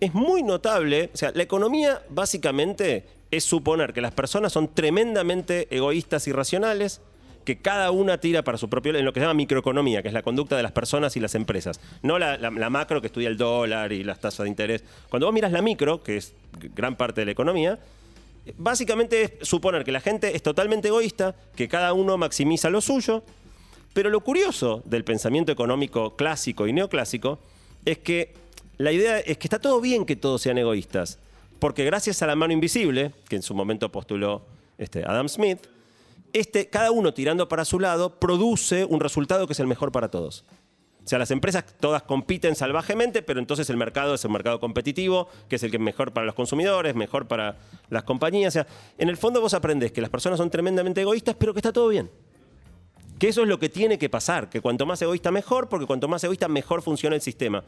es 0.00 0.12
muy 0.12 0.42
notable, 0.42 1.10
o 1.14 1.16
sea, 1.16 1.30
la 1.34 1.42
economía 1.42 2.02
básicamente 2.10 3.06
es 3.30 3.44
suponer 3.44 3.92
que 3.92 4.00
las 4.00 4.12
personas 4.12 4.52
son 4.52 4.74
tremendamente 4.74 5.68
egoístas 5.74 6.26
y 6.28 6.32
racionales, 6.32 7.00
que 7.44 7.58
cada 7.58 7.90
una 7.90 8.18
tira 8.18 8.42
para 8.42 8.58
su 8.58 8.68
propio 8.68 8.94
en 8.96 9.04
lo 9.04 9.12
que 9.12 9.20
se 9.20 9.24
llama 9.24 9.34
microeconomía, 9.34 10.02
que 10.02 10.08
es 10.08 10.14
la 10.14 10.22
conducta 10.22 10.56
de 10.56 10.62
las 10.62 10.72
personas 10.72 11.16
y 11.16 11.20
las 11.20 11.34
empresas. 11.34 11.80
No 12.02 12.18
la, 12.18 12.50
macro 12.70 13.00
que 13.00 13.08
estudia 13.08 13.28
el 13.28 13.36
dólar 13.36 13.92
y 13.92 14.02
las 14.02 14.20
tasas 14.20 14.44
de 14.44 14.48
interés. 14.48 14.84
Cuando 15.08 15.26
vos 15.26 15.34
miras 15.34 15.52
la 15.52 15.62
micro, 15.62 16.02
que 16.02 16.16
es 16.16 16.34
gran 16.74 16.96
parte 16.96 17.20
de 17.20 17.26
la 17.26 17.32
economía, 17.32 17.78
Básicamente 18.58 19.22
es 19.22 19.48
suponer 19.48 19.84
que 19.84 19.92
la 19.92 20.00
gente 20.00 20.36
es 20.36 20.42
totalmente 20.42 20.88
egoísta, 20.88 21.34
que 21.56 21.66
cada 21.66 21.94
uno 21.94 22.18
maximiza 22.18 22.68
lo 22.68 22.82
suyo, 22.82 23.22
pero 23.94 24.10
lo 24.10 24.20
curioso 24.20 24.82
del 24.84 25.02
pensamiento 25.02 25.50
económico 25.50 26.14
clásico 26.14 26.66
y 26.66 26.72
neoclásico 26.74 27.38
es 27.86 27.98
que 27.98 28.34
la 28.76 28.92
idea 28.92 29.18
es 29.18 29.38
que 29.38 29.46
está 29.46 29.60
todo 29.60 29.80
bien 29.80 30.04
que 30.04 30.16
todos 30.16 30.42
sean 30.42 30.58
egoístas, 30.58 31.18
porque 31.58 31.84
gracias 31.84 32.20
a 32.22 32.26
la 32.26 32.36
mano 32.36 32.52
invisible, 32.52 33.12
que 33.28 33.36
en 33.36 33.42
su 33.42 33.54
momento 33.54 33.90
postuló 33.90 34.42
este, 34.76 35.04
Adam 35.06 35.28
Smith, 35.28 35.60
este, 36.34 36.68
cada 36.68 36.90
uno 36.90 37.14
tirando 37.14 37.48
para 37.48 37.64
su 37.64 37.80
lado 37.80 38.18
produce 38.18 38.84
un 38.84 39.00
resultado 39.00 39.46
que 39.46 39.54
es 39.54 39.60
el 39.60 39.66
mejor 39.66 39.92
para 39.92 40.10
todos. 40.10 40.44
O 41.04 41.06
sea, 41.06 41.18
las 41.18 41.30
empresas 41.30 41.64
todas 41.78 42.02
compiten 42.02 42.56
salvajemente, 42.56 43.22
pero 43.22 43.38
entonces 43.38 43.68
el 43.70 43.76
mercado 43.76 44.14
es 44.14 44.24
el 44.24 44.30
mercado 44.30 44.58
competitivo, 44.58 45.28
que 45.48 45.56
es 45.56 45.62
el 45.62 45.70
que 45.70 45.76
es 45.76 45.82
mejor 45.82 46.12
para 46.12 46.26
los 46.26 46.34
consumidores, 46.34 46.94
mejor 46.94 47.28
para 47.28 47.58
las 47.88 48.04
compañías. 48.04 48.52
O 48.52 48.54
sea, 48.54 48.66
en 48.98 49.08
el 49.08 49.16
fondo 49.16 49.40
vos 49.40 49.54
aprendés 49.54 49.92
que 49.92 50.00
las 50.00 50.10
personas 50.10 50.38
son 50.38 50.50
tremendamente 50.50 51.02
egoístas, 51.02 51.36
pero 51.38 51.52
que 51.52 51.60
está 51.60 51.72
todo 51.72 51.88
bien. 51.88 52.10
Que 53.18 53.28
eso 53.28 53.42
es 53.42 53.48
lo 53.48 53.58
que 53.58 53.68
tiene 53.68 53.98
que 53.98 54.08
pasar, 54.08 54.48
que 54.48 54.60
cuanto 54.60 54.86
más 54.86 55.00
egoísta 55.02 55.30
mejor, 55.30 55.68
porque 55.68 55.86
cuanto 55.86 56.08
más 56.08 56.24
egoísta 56.24 56.48
mejor 56.48 56.82
funciona 56.82 57.14
el 57.14 57.22
sistema. 57.22 57.62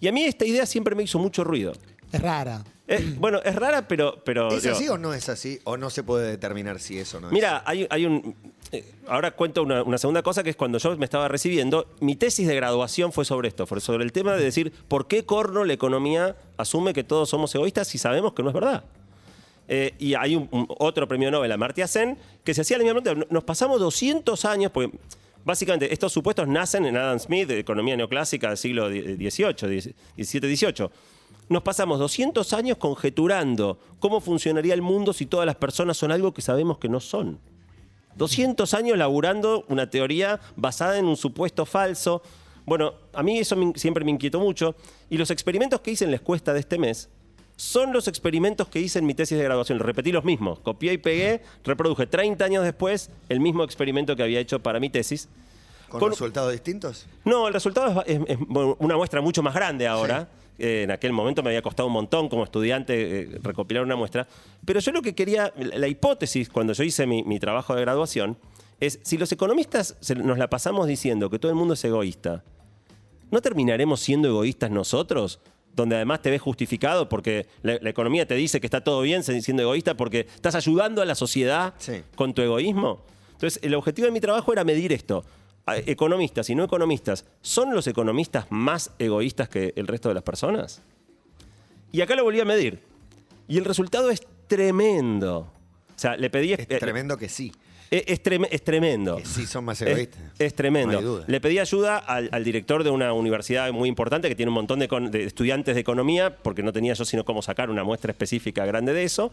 Y 0.00 0.08
a 0.08 0.12
mí 0.12 0.24
esta 0.24 0.46
idea 0.46 0.66
siempre 0.66 0.94
me 0.94 1.02
hizo 1.02 1.18
mucho 1.18 1.44
ruido. 1.44 1.74
Es 2.12 2.20
rara. 2.22 2.64
Eh, 2.88 3.14
bueno, 3.18 3.40
es 3.44 3.54
rara, 3.54 3.86
pero... 3.86 4.20
pero 4.24 4.48
¿Es 4.48 4.62
digo, 4.64 4.74
así 4.74 4.88
o 4.88 4.98
no 4.98 5.14
es 5.14 5.28
así? 5.28 5.60
¿O 5.64 5.76
no 5.76 5.90
se 5.90 6.02
puede 6.02 6.28
determinar 6.28 6.80
si 6.80 6.98
eso 6.98 7.18
o 7.18 7.20
no 7.20 7.28
es? 7.28 7.32
Mira, 7.32 7.62
hay, 7.64 7.86
hay 7.88 8.04
un. 8.04 8.34
eh, 8.72 8.84
ahora 9.06 9.30
cuento 9.30 9.62
una, 9.62 9.82
una 9.84 9.96
segunda 9.96 10.22
cosa 10.22 10.42
que 10.42 10.50
es 10.50 10.56
cuando 10.56 10.78
yo 10.78 10.96
me 10.96 11.04
estaba 11.04 11.28
recibiendo, 11.28 11.86
mi 12.00 12.16
tesis 12.16 12.48
de 12.48 12.54
graduación 12.56 13.12
fue 13.12 13.24
sobre 13.24 13.46
esto, 13.48 13.64
fue 13.66 13.80
sobre 13.80 14.02
el 14.04 14.10
tema 14.12 14.34
de 14.34 14.42
decir 14.42 14.72
por 14.88 15.06
qué 15.06 15.24
corno 15.24 15.64
la 15.64 15.72
economía 15.72 16.34
asume 16.56 16.92
que 16.92 17.04
todos 17.04 17.28
somos 17.28 17.54
egoístas 17.54 17.86
si 17.86 17.96
sabemos 17.98 18.32
que 18.32 18.42
no 18.42 18.48
es 18.48 18.54
verdad. 18.54 18.82
Eh, 19.68 19.94
y 20.00 20.14
hay 20.14 20.34
un, 20.34 20.48
un- 20.50 20.66
otro 20.78 21.06
premio 21.06 21.30
Nobel, 21.30 21.52
Amartya 21.52 21.86
Sen, 21.86 22.18
que 22.42 22.54
se 22.54 22.62
hacía 22.62 22.76
la 22.76 22.82
misma 22.82 23.00
pregunta. 23.02 23.28
Nos 23.30 23.44
pasamos 23.44 23.78
200 23.78 24.44
años, 24.46 24.72
porque 24.72 24.98
básicamente 25.44 25.92
estos 25.92 26.12
supuestos 26.12 26.48
nacen 26.48 26.86
en 26.86 26.96
Adam 26.96 27.20
Smith, 27.20 27.46
de 27.46 27.60
economía 27.60 27.96
neoclásica 27.96 28.48
del 28.48 28.56
siglo 28.56 28.88
XVIII, 28.88 29.94
XVII-XVIII. 30.18 30.90
Nos 31.50 31.62
pasamos 31.64 31.98
200 31.98 32.52
años 32.54 32.78
conjeturando 32.78 33.78
cómo 33.98 34.20
funcionaría 34.20 34.72
el 34.72 34.82
mundo 34.82 35.12
si 35.12 35.26
todas 35.26 35.44
las 35.44 35.56
personas 35.56 35.96
son 35.96 36.12
algo 36.12 36.32
que 36.32 36.40
sabemos 36.42 36.78
que 36.78 36.88
no 36.88 37.00
son. 37.00 37.38
200 38.16 38.72
años 38.74 38.96
laburando 38.96 39.64
una 39.68 39.90
teoría 39.90 40.40
basada 40.56 40.96
en 40.98 41.06
un 41.06 41.16
supuesto 41.16 41.66
falso. 41.66 42.22
Bueno, 42.66 42.94
a 43.12 43.22
mí 43.24 43.38
eso 43.38 43.56
me- 43.56 43.72
siempre 43.76 44.04
me 44.04 44.12
inquietó 44.12 44.38
mucho. 44.38 44.76
Y 45.08 45.18
los 45.18 45.30
experimentos 45.32 45.80
que 45.80 45.90
hice 45.90 46.04
en 46.04 46.12
la 46.12 46.18
encuesta 46.18 46.52
de 46.52 46.60
este 46.60 46.78
mes 46.78 47.08
son 47.56 47.92
los 47.92 48.06
experimentos 48.06 48.68
que 48.68 48.80
hice 48.80 49.00
en 49.00 49.06
mi 49.06 49.14
tesis 49.14 49.36
de 49.36 49.42
graduación. 49.42 49.80
Repetí 49.80 50.12
los 50.12 50.24
mismos. 50.24 50.60
Copié 50.60 50.92
y 50.92 50.98
pegué, 50.98 51.42
reproduje 51.64 52.06
30 52.06 52.44
años 52.44 52.62
después 52.64 53.10
el 53.28 53.40
mismo 53.40 53.64
experimento 53.64 54.14
que 54.14 54.22
había 54.22 54.38
hecho 54.38 54.60
para 54.60 54.78
mi 54.78 54.88
tesis. 54.88 55.28
¿Con, 55.88 55.98
con- 55.98 56.10
resultados 56.10 56.52
distintos? 56.52 57.06
No, 57.24 57.48
el 57.48 57.54
resultado 57.54 58.04
es, 58.06 58.16
es- 58.20 58.22
es, 58.28 58.38
bueno, 58.46 58.76
una 58.78 58.96
muestra 58.96 59.20
mucho 59.20 59.42
más 59.42 59.52
grande 59.54 59.88
ahora. 59.88 60.28
Eh, 60.60 60.82
en 60.82 60.90
aquel 60.90 61.12
momento 61.12 61.42
me 61.42 61.48
había 61.50 61.62
costado 61.62 61.86
un 61.86 61.92
montón 61.94 62.28
como 62.28 62.44
estudiante 62.44 63.20
eh, 63.22 63.38
recopilar 63.42 63.82
una 63.82 63.96
muestra. 63.96 64.28
Pero 64.64 64.78
yo 64.80 64.92
lo 64.92 65.00
que 65.02 65.14
quería, 65.14 65.52
la 65.56 65.88
hipótesis 65.88 66.48
cuando 66.50 66.72
yo 66.74 66.84
hice 66.84 67.06
mi, 67.06 67.22
mi 67.22 67.38
trabajo 67.40 67.74
de 67.74 67.80
graduación, 67.80 68.36
es 68.78 68.98
si 69.02 69.16
los 69.18 69.32
economistas 69.32 69.96
se- 70.00 70.14
nos 70.14 70.38
la 70.38 70.48
pasamos 70.50 70.86
diciendo 70.86 71.30
que 71.30 71.38
todo 71.38 71.50
el 71.50 71.56
mundo 71.56 71.74
es 71.74 71.84
egoísta, 71.84 72.44
¿no 73.30 73.40
terminaremos 73.40 74.00
siendo 74.00 74.28
egoístas 74.28 74.70
nosotros? 74.70 75.40
Donde 75.74 75.96
además 75.96 76.20
te 76.20 76.30
ves 76.30 76.42
justificado 76.42 77.08
porque 77.08 77.46
la, 77.62 77.78
la 77.80 77.90
economía 77.90 78.26
te 78.26 78.34
dice 78.34 78.60
que 78.60 78.66
está 78.66 78.82
todo 78.82 79.00
bien 79.02 79.22
siendo 79.22 79.62
egoísta 79.62 79.96
porque 79.96 80.26
estás 80.34 80.54
ayudando 80.56 81.00
a 81.00 81.04
la 81.04 81.14
sociedad 81.14 81.74
Sí. 81.78 82.02
con 82.16 82.34
tu 82.34 82.42
egoísmo. 82.42 83.02
Entonces, 83.32 83.60
el 83.62 83.74
objetivo 83.74 84.06
de 84.06 84.12
mi 84.12 84.20
trabajo 84.20 84.52
era 84.52 84.64
medir 84.64 84.92
esto. 84.92 85.24
A- 85.66 85.76
Economistas 85.76 86.48
y 86.50 86.54
no 86.54 86.64
economistas, 86.64 87.26
¿son 87.42 87.74
los 87.74 87.86
economistas 87.86 88.46
más 88.50 88.90
egoístas 88.98 89.48
que 89.48 89.72
el 89.76 89.86
resto 89.86 90.08
de 90.08 90.14
las 90.14 90.22
personas? 90.24 90.82
Y 91.92 92.00
acá 92.00 92.14
lo 92.16 92.24
volví 92.24 92.40
a 92.40 92.44
medir. 92.44 92.80
Y 93.48 93.58
el 93.58 93.64
resultado 93.64 94.10
es 94.10 94.22
tremendo. 94.46 95.38
O 95.40 95.98
sea, 95.98 96.16
le 96.16 96.30
pedí... 96.30 96.52
Es 96.52 96.60
eh, 96.68 96.78
tremendo 96.78 97.16
que 97.16 97.28
sí. 97.28 97.52
es, 97.90 98.04
es 98.06 98.22
treme- 98.22 98.48
es 98.50 98.62
tremendo. 98.62 99.16
Que 99.16 99.26
sí 99.26 99.44
son 99.46 99.64
más 99.64 99.82
egoístas. 99.82 100.20
Es, 100.38 100.54
tremendo. 100.54 100.92
No 100.92 100.98
hay 100.98 101.04
duda. 101.04 101.24
Le 101.26 101.40
pedí 101.40 101.58
ayuda 101.58 101.98
al, 101.98 102.28
al 102.32 102.44
director 102.44 102.84
de 102.84 102.90
una 102.90 103.12
universidad 103.12 103.70
muy 103.72 103.88
importante 103.88 104.28
que 104.28 104.34
tiene 104.36 104.50
un 104.50 104.54
montón 104.54 104.78
de, 104.78 104.86
de 105.10 105.24
estudiantes 105.24 105.74
de 105.74 105.80
economía, 105.80 106.36
porque 106.36 106.62
no 106.62 106.72
tenía 106.72 106.94
yo 106.94 107.04
sino 107.04 107.24
cómo 107.24 107.42
sacar 107.42 107.70
una 107.70 107.84
muestra 107.84 108.12
específica 108.12 108.64
grande 108.64 108.92
de 108.94 109.02
eso. 109.04 109.32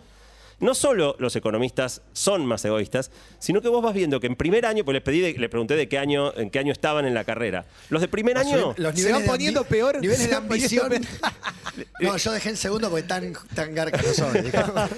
No 0.60 0.74
solo 0.74 1.16
los 1.20 1.36
economistas 1.36 2.02
son 2.14 2.46
más 2.48 2.66
egoístas, 2.66 3.12
sino 3.38 3.62
que 3.62 3.68
vos 3.70 3.84
vas 3.84 3.94
viendo 3.94 4.20
que 4.20 4.26
en 4.28 4.36
primer 4.36 4.66
año, 4.66 4.84
pues 4.84 4.94
les 4.96 5.04
pedí, 5.04 5.20
de- 5.22 5.34
le 5.34 5.50
pregunté 5.50 5.76
de 5.76 5.88
qué 5.88 6.00
año, 6.00 6.34
en 6.36 6.50
qué 6.50 6.58
año 6.58 6.72
estaban 6.72 7.06
en 7.06 7.14
la 7.14 7.24
carrera. 7.24 7.66
Los 7.90 8.02
de 8.02 8.08
primer 8.08 8.38
año, 8.40 8.74
Los 8.76 8.92
Se 8.92 8.98
niveles 8.98 9.12
van 9.14 9.22
de 9.22 9.28
poniendo 9.28 9.64
peor, 9.66 10.02
Niveles 10.02 10.30
de 10.30 10.36
ambición. 10.36 10.92
no, 12.00 12.18
yo 12.18 12.32
dejé 12.32 12.50
en 12.50 12.58
segundo 12.58 12.90
porque 12.90 13.04
tan, 13.08 13.34
tan 13.54 13.76
garca 13.76 14.02
no 14.02 14.14
soy. 14.14 14.42
digamos. 14.42 14.90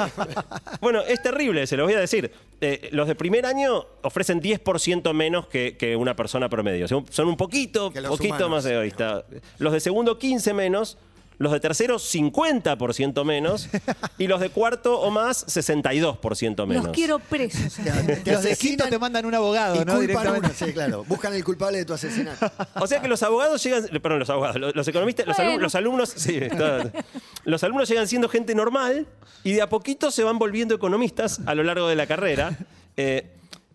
Bueno, 0.79 1.01
es 1.01 1.21
terrible, 1.21 1.67
se 1.67 1.75
los 1.75 1.85
voy 1.87 1.93
a 1.95 1.99
decir. 1.99 2.31
Eh, 2.61 2.89
los 2.91 3.07
de 3.07 3.15
primer 3.15 3.45
año 3.45 3.85
ofrecen 4.01 4.41
10% 4.41 5.13
menos 5.13 5.47
que, 5.47 5.75
que 5.77 5.95
una 5.95 6.15
persona 6.15 6.49
promedio. 6.49 6.87
Son, 6.87 7.05
son 7.09 7.27
un 7.27 7.37
poquito, 7.37 7.91
poquito 7.91 8.27
humanos. 8.35 8.49
más 8.49 8.65
egoístas. 8.65 9.23
Los 9.57 9.73
de 9.73 9.79
segundo, 9.81 10.17
15 10.17 10.53
menos. 10.53 10.97
Los 11.39 11.51
de 11.53 11.59
tercero, 11.59 11.97
50% 11.97 13.23
menos. 13.25 13.69
y 14.17 14.27
los 14.27 14.39
de 14.41 14.49
cuarto 14.49 14.99
o 14.99 15.09
más, 15.09 15.45
62% 15.47 16.65
menos. 16.67 16.83
Los 16.85 16.93
quiero 16.93 17.19
presos. 17.19 17.77
Los 18.25 18.43
de 18.43 18.55
quinto 18.57 18.85
te 18.89 18.99
mandan 18.99 19.25
un 19.25 19.33
abogado, 19.33 19.75
y 19.75 19.79
¿no? 19.79 19.95
culpan 19.95 20.01
Directamente. 20.01 20.47
uno, 20.47 20.55
sí, 20.67 20.73
claro. 20.73 21.03
Buscan 21.05 21.33
el 21.33 21.43
culpable 21.43 21.77
de 21.79 21.85
tu 21.85 21.93
asesinato. 21.93 22.51
O 22.75 22.87
sea 22.87 23.01
que 23.01 23.07
los 23.07 23.23
abogados 23.23 23.63
llegan, 23.63 23.85
perdón, 24.01 24.19
los 24.19 24.29
abogados, 24.29 24.57
los, 24.59 24.75
los 24.75 24.87
economistas, 24.87 25.25
los, 25.27 25.39
alumnos, 25.39 25.61
los 25.61 25.75
alumnos, 25.75 26.09
sí, 26.15 26.37
está- 26.37 26.91
los 27.45 27.63
alumnos 27.63 27.87
llegan 27.89 28.07
siendo 28.07 28.27
gente 28.29 28.53
normal 28.53 29.07
y 29.43 29.53
de 29.53 29.61
a 29.61 29.69
poquito 29.69 30.11
se 30.11 30.23
van 30.23 30.37
volviendo 30.39 30.75
economistas 30.75 31.39
a 31.45 31.55
lo 31.55 31.63
largo 31.63 31.87
de 31.87 31.95
la 31.95 32.05
carrera. 32.05 32.57
Eh, 32.97 33.31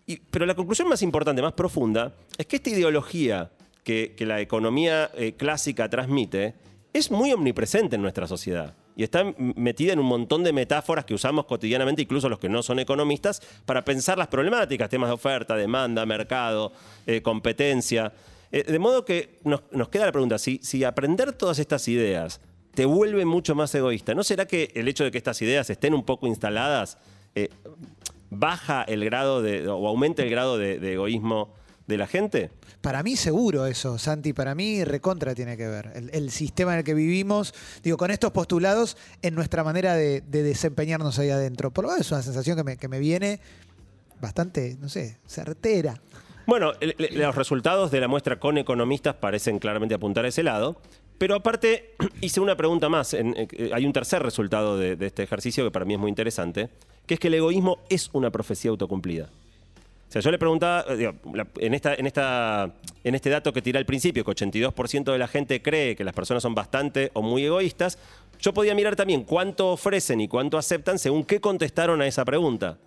Y- 0.07 0.17
pero 0.17 0.45
la 0.45 0.53
conclusión 0.53 0.87
más 0.87 1.01
importante, 1.01 1.41
más 1.41 1.53
profunda, 1.53 2.13
es 2.37 2.45
que 2.45 2.57
esta 2.57 2.69
ideología 2.69 3.49
que, 3.83 4.13
que 4.15 4.23
la 4.27 4.39
economía 4.39 5.09
eh, 5.15 5.33
clásica 5.35 5.89
transmite 5.89 6.53
es 6.95 7.11
muy 7.11 7.33
omnipresente 7.33 7.97
en 7.97 8.01
nuestra 8.01 8.25
sociedad. 8.25 8.73
Y 8.95 9.03
está 9.03 9.25
metida 9.37 9.91
en 9.91 9.99
un 9.99 10.05
montón 10.05 10.45
de 10.45 10.53
metáforas 10.53 11.03
que 11.03 11.13
usamos 11.13 11.45
cotidianamente, 11.45 12.01
incluso 12.01 12.29
los 12.29 12.39
que 12.39 12.47
no 12.47 12.63
son 12.63 12.79
economistas, 12.79 13.41
para 13.65 13.83
pensar 13.83 14.17
las 14.17 14.29
problemáticas, 14.29 14.89
temas 14.89 15.09
de 15.09 15.15
oferta, 15.15 15.57
demanda, 15.57 16.05
mercado, 16.05 16.71
eh, 17.05 17.21
competencia. 17.21 18.13
Eh, 18.49 18.63
de 18.63 18.79
modo 18.79 19.03
que 19.03 19.39
nos, 19.43 19.63
nos 19.71 19.89
queda 19.89 20.05
la 20.05 20.13
pregunta, 20.13 20.37
si, 20.37 20.61
si 20.63 20.85
aprender 20.85 21.33
todas 21.33 21.59
estas 21.59 21.85
ideas 21.89 22.39
te 22.73 22.85
vuelve 22.85 23.25
mucho 23.25 23.55
más 23.55 23.75
egoísta, 23.75 24.15
¿no 24.15 24.23
será 24.23 24.45
que 24.45 24.71
el 24.73 24.87
hecho 24.87 25.03
de 25.03 25.11
que 25.11 25.17
estas 25.17 25.41
ideas 25.41 25.69
estén 25.69 25.93
un 25.93 26.03
poco 26.03 26.27
instaladas 26.27 26.97
eh, 27.35 27.49
baja 28.29 28.83
el 28.83 29.03
grado 29.03 29.41
de, 29.41 29.67
o 29.67 29.85
aumenta 29.85 30.23
el 30.23 30.29
grado 30.29 30.57
de, 30.57 30.79
de 30.79 30.93
egoísmo 30.93 31.53
de 31.87 31.97
la 31.97 32.07
gente? 32.07 32.49
Para 32.81 33.03
mí 33.03 33.15
seguro 33.15 33.65
eso, 33.65 33.97
Santi, 33.97 34.33
para 34.33 34.55
mí 34.55 34.83
recontra 34.83 35.35
tiene 35.35 35.55
que 35.57 35.67
ver. 35.67 35.91
El, 35.95 36.09
el 36.13 36.31
sistema 36.31 36.73
en 36.73 36.79
el 36.79 36.83
que 36.83 36.93
vivimos, 36.93 37.53
digo, 37.83 37.97
con 37.97 38.11
estos 38.11 38.31
postulados 38.31 38.97
en 39.21 39.35
nuestra 39.35 39.63
manera 39.63 39.95
de, 39.95 40.21
de 40.21 40.43
desempeñarnos 40.43 41.19
ahí 41.19 41.29
adentro. 41.29 41.71
Por 41.71 41.85
lo 41.85 41.91
menos 41.91 42.05
es 42.07 42.11
una 42.11 42.21
sensación 42.21 42.57
que 42.57 42.63
me, 42.63 42.77
que 42.77 42.87
me 42.87 42.99
viene 42.99 43.39
bastante, 44.21 44.77
no 44.79 44.89
sé, 44.89 45.17
certera. 45.27 45.99
Bueno, 46.47 46.73
los 47.11 47.35
resultados 47.35 47.89
de 47.91 47.99
la 47.99 48.07
muestra 48.07 48.39
con 48.39 48.57
economistas 48.57 49.15
parecen 49.15 49.57
claramente 49.59 49.95
apuntar 49.95 50.25
a 50.25 50.27
ese 50.27 50.43
lado. 50.43 50.79
Pero 51.17 51.33
aparte, 51.35 51.95
hice 52.21 52.39
una 52.39 52.55
pregunta 52.55 52.87
más. 52.89 53.13
En- 53.13 53.33
eh, 53.37 53.71
hay 53.73 53.85
un 53.85 53.93
tercer 53.93 54.21
resultado 54.21 54.77
de, 54.77 54.95
de 54.95 55.07
este 55.07 55.23
ejercicio 55.23 55.63
que 55.63 55.71
para 55.71 55.85
mí 55.85 55.93
es 55.95 55.99
muy 55.99 56.09
interesante, 56.09 56.69
que 57.07 57.15
es 57.15 57.19
que 57.19 57.27
el 57.29 57.35
egoísmo 57.35 57.79
es 57.89 58.09
una 58.13 58.31
profecía 58.31 58.69
autocumplida. 58.71 59.29
Sea, 60.15 60.21
yo 60.21 60.31
le 60.31 60.39
preguntaba, 60.39 60.85
eh, 60.91 61.11
en 61.57 63.15
este 63.15 63.29
dato 63.29 63.51
que 63.51 63.61
tiré 63.61 63.77
al 63.79 63.85
principio, 63.85 64.23
que 64.23 64.31
82% 64.31 65.11
de 65.11 65.17
la 65.17 65.27
gente 65.27 65.61
cree 65.61 65.97
que 65.97 66.05
las 66.05 66.13
personas 66.13 66.41
son 66.41 66.55
bastante 66.55 67.11
o 67.15 67.21
muy 67.21 67.43
egoístas, 67.43 67.99
yo 68.39 68.53
podía 68.53 68.73
mirar 68.75 68.95
también 68.95 69.25
cuánto 69.25 69.73
ofrecen 69.73 70.21
y 70.21 70.29
cuánto 70.29 70.57
aceptan 70.57 70.99
según 70.99 71.25
qué 71.25 71.41
contestaron 71.41 72.01
a 72.01 72.07
esa 72.07 72.23
pregunta. 72.23 72.77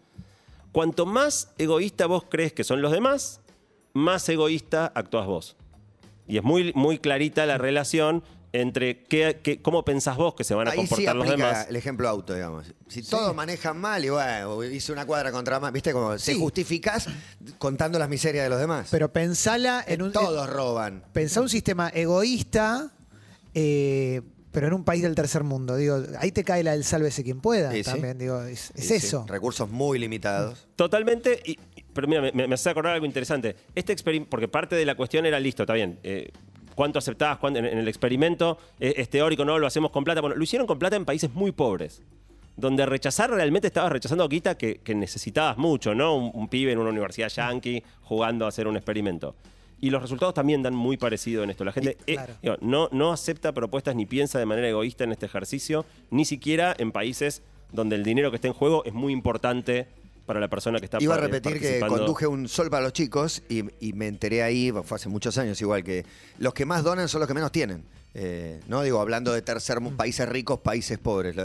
Cuanto 0.72 1.04
más 1.04 1.52
egoísta 1.58 2.06
vos 2.06 2.24
crees 2.30 2.54
que 2.54 2.64
son 2.64 2.80
los 2.80 2.92
demás, 2.92 3.42
más 3.92 4.26
egoísta 4.30 4.90
actúas 4.94 5.26
vos. 5.26 5.56
Y 6.26 6.38
es 6.38 6.42
muy, 6.42 6.72
muy 6.74 6.96
clarita 6.98 7.44
la 7.44 7.58
relación 7.58 8.22
entre 8.52 9.04
qué, 9.04 9.40
qué- 9.42 9.60
cómo 9.60 9.84
pensás 9.84 10.16
vos 10.16 10.34
que 10.34 10.42
se 10.44 10.54
van 10.54 10.68
a 10.68 10.70
Ahí 10.70 10.78
sí 10.80 10.86
comportar 10.88 11.16
los 11.16 11.28
aplica 11.28 11.46
demás. 11.48 11.66
el 11.68 11.76
ejemplo 11.76 12.08
auto, 12.08 12.34
digamos. 12.34 12.66
Si 12.88 13.02
todos 13.02 13.34
manejan 13.34 13.76
mal 13.78 14.04
y 14.04 14.08
bueno, 14.10 14.64
hice 14.64 14.90
una 14.92 15.04
cuadra 15.06 15.30
contra 15.32 15.60
más, 15.60 15.72
¿viste? 15.72 15.92
Como 15.92 16.16
se 16.18 16.32
Sí. 16.32 16.38
justificás 16.40 17.08
contando 17.58 17.98
las 17.98 18.08
miserias 18.08 18.44
de 18.44 18.50
los 18.50 18.58
demás. 18.58 18.88
Pero 18.90 19.12
pensala 19.12 19.84
en 19.86 20.00
un. 20.02 20.12
todos 20.12 20.48
roban. 20.48 21.04
Pensá 21.12 21.40
un 21.42 21.48
sistema 21.50 21.90
egoísta, 21.94 22.90
eh, 23.54 24.22
pero 24.50 24.66
en 24.66 24.72
un 24.72 24.84
país 24.84 25.02
del 25.02 25.14
tercer 25.14 25.44
mundo. 25.44 25.76
Digo, 25.76 26.02
ahí 26.18 26.32
te 26.32 26.42
cae 26.42 26.62
la 26.64 26.72
del 26.72 26.84
sálvese 26.84 27.22
quien 27.22 27.40
pueda 27.40 27.70
Sí, 27.70 27.84
sí. 27.84 27.90
también. 27.90 28.16
Digo, 28.18 28.42
es, 28.42 28.70
es 28.74 28.82
Sí, 28.86 28.98
sí, 29.00 29.06
eso. 29.06 29.24
Recursos 29.28 29.68
muy 29.70 29.98
limitados. 29.98 30.66
Totalmente. 30.74 31.40
y- 31.44 31.52
y- 31.76 31.84
pero 31.92 32.08
mira, 32.08 32.22
me, 32.22 32.46
me 32.48 32.54
hace 32.54 32.70
acordar 32.70 32.94
algo 32.94 33.04
interesante. 33.06 33.56
Este 33.74 33.92
experimento, 33.92 34.30
porque 34.30 34.48
parte 34.48 34.74
de 34.76 34.86
la 34.86 34.96
cuestión 34.96 35.26
era 35.26 35.38
listo, 35.38 35.64
está 35.64 35.74
bien. 35.74 35.98
eh, 36.02 36.30
¿Cuánto 36.78 37.00
aceptabas 37.00 37.38
cuánto- 37.38 37.58
en, 37.58 37.64
en 37.66 37.78
el 37.78 37.88
experimento? 37.88 38.56
eh, 38.78 38.94
es 38.98 39.08
teórico, 39.10 39.44
no, 39.44 39.58
lo 39.58 39.66
hacemos 39.66 39.90
con 39.90 40.04
plata. 40.04 40.20
Bueno, 40.20 40.36
lo 40.36 40.44
hicieron 40.44 40.64
con 40.68 40.78
plata 40.78 40.94
en 40.94 41.04
países 41.04 41.28
muy 41.34 41.50
pobres. 41.50 42.02
Donde 42.56 42.86
rechazar 42.86 43.30
realmente 43.30 43.66
estabas 43.66 43.90
rechazando 43.90 44.28
guita 44.28 44.56
que, 44.56 44.76
que 44.76 44.94
necesitabas 44.94 45.58
mucho, 45.58 45.92
¿no? 45.96 46.14
Un, 46.16 46.30
un 46.32 46.46
pibe 46.46 46.70
en 46.70 46.78
una 46.78 46.90
universidad 46.90 47.28
yankee 47.30 47.82
jugando 48.02 48.44
a 48.44 48.48
hacer 48.50 48.68
un 48.68 48.76
experimento. 48.76 49.34
Y 49.80 49.90
los 49.90 50.00
resultados 50.02 50.34
también 50.34 50.62
dan 50.62 50.74
muy 50.74 50.96
parecido 50.96 51.42
en 51.42 51.50
esto. 51.50 51.64
La 51.64 51.72
gente 51.72 51.96
Y- 52.06 52.12
eh, 52.12 52.18
digo, 52.42 52.56
no, 52.60 52.88
no 52.92 53.10
acepta 53.12 53.50
propuestas 53.52 53.96
ni 53.96 54.06
piensa 54.06 54.38
de 54.38 54.46
manera 54.46 54.68
egoísta 54.68 55.02
en 55.02 55.10
este 55.10 55.26
ejercicio, 55.26 55.84
ni 56.10 56.24
siquiera 56.24 56.76
en 56.78 56.92
países 56.92 57.42
donde 57.72 57.96
el 57.96 58.04
dinero 58.04 58.30
que 58.30 58.36
está 58.36 58.46
en 58.46 58.54
juego 58.54 58.84
es 58.84 58.92
muy 58.94 59.12
importante 59.12 59.88
para 60.28 60.40
la 60.40 60.48
persona 60.48 60.78
que 60.78 60.84
está 60.84 60.98
Iba 61.00 61.14
a 61.14 61.18
repetir 61.18 61.58
que 61.58 61.80
conduje 61.80 62.26
un 62.26 62.48
sol 62.48 62.70
para 62.70 62.84
los 62.84 62.92
chicos 62.92 63.42
y, 63.48 63.64
y 63.80 63.94
me 63.94 64.06
enteré 64.06 64.42
ahí, 64.42 64.70
fue 64.84 64.96
hace 64.96 65.08
muchos 65.08 65.38
años 65.38 65.60
igual, 65.60 65.82
que 65.82 66.04
los 66.38 66.52
que 66.54 66.66
más 66.66 66.84
donan 66.84 67.08
son 67.08 67.20
los 67.20 67.26
que 67.26 67.34
menos 67.34 67.50
tienen. 67.50 67.82
Eh, 68.14 68.60
no 68.66 68.82
digo 68.82 69.00
hablando 69.00 69.32
de 69.32 69.42
tercer 69.42 69.78
países 69.96 70.28
ricos, 70.28 70.60
países 70.60 70.98
pobres. 70.98 71.36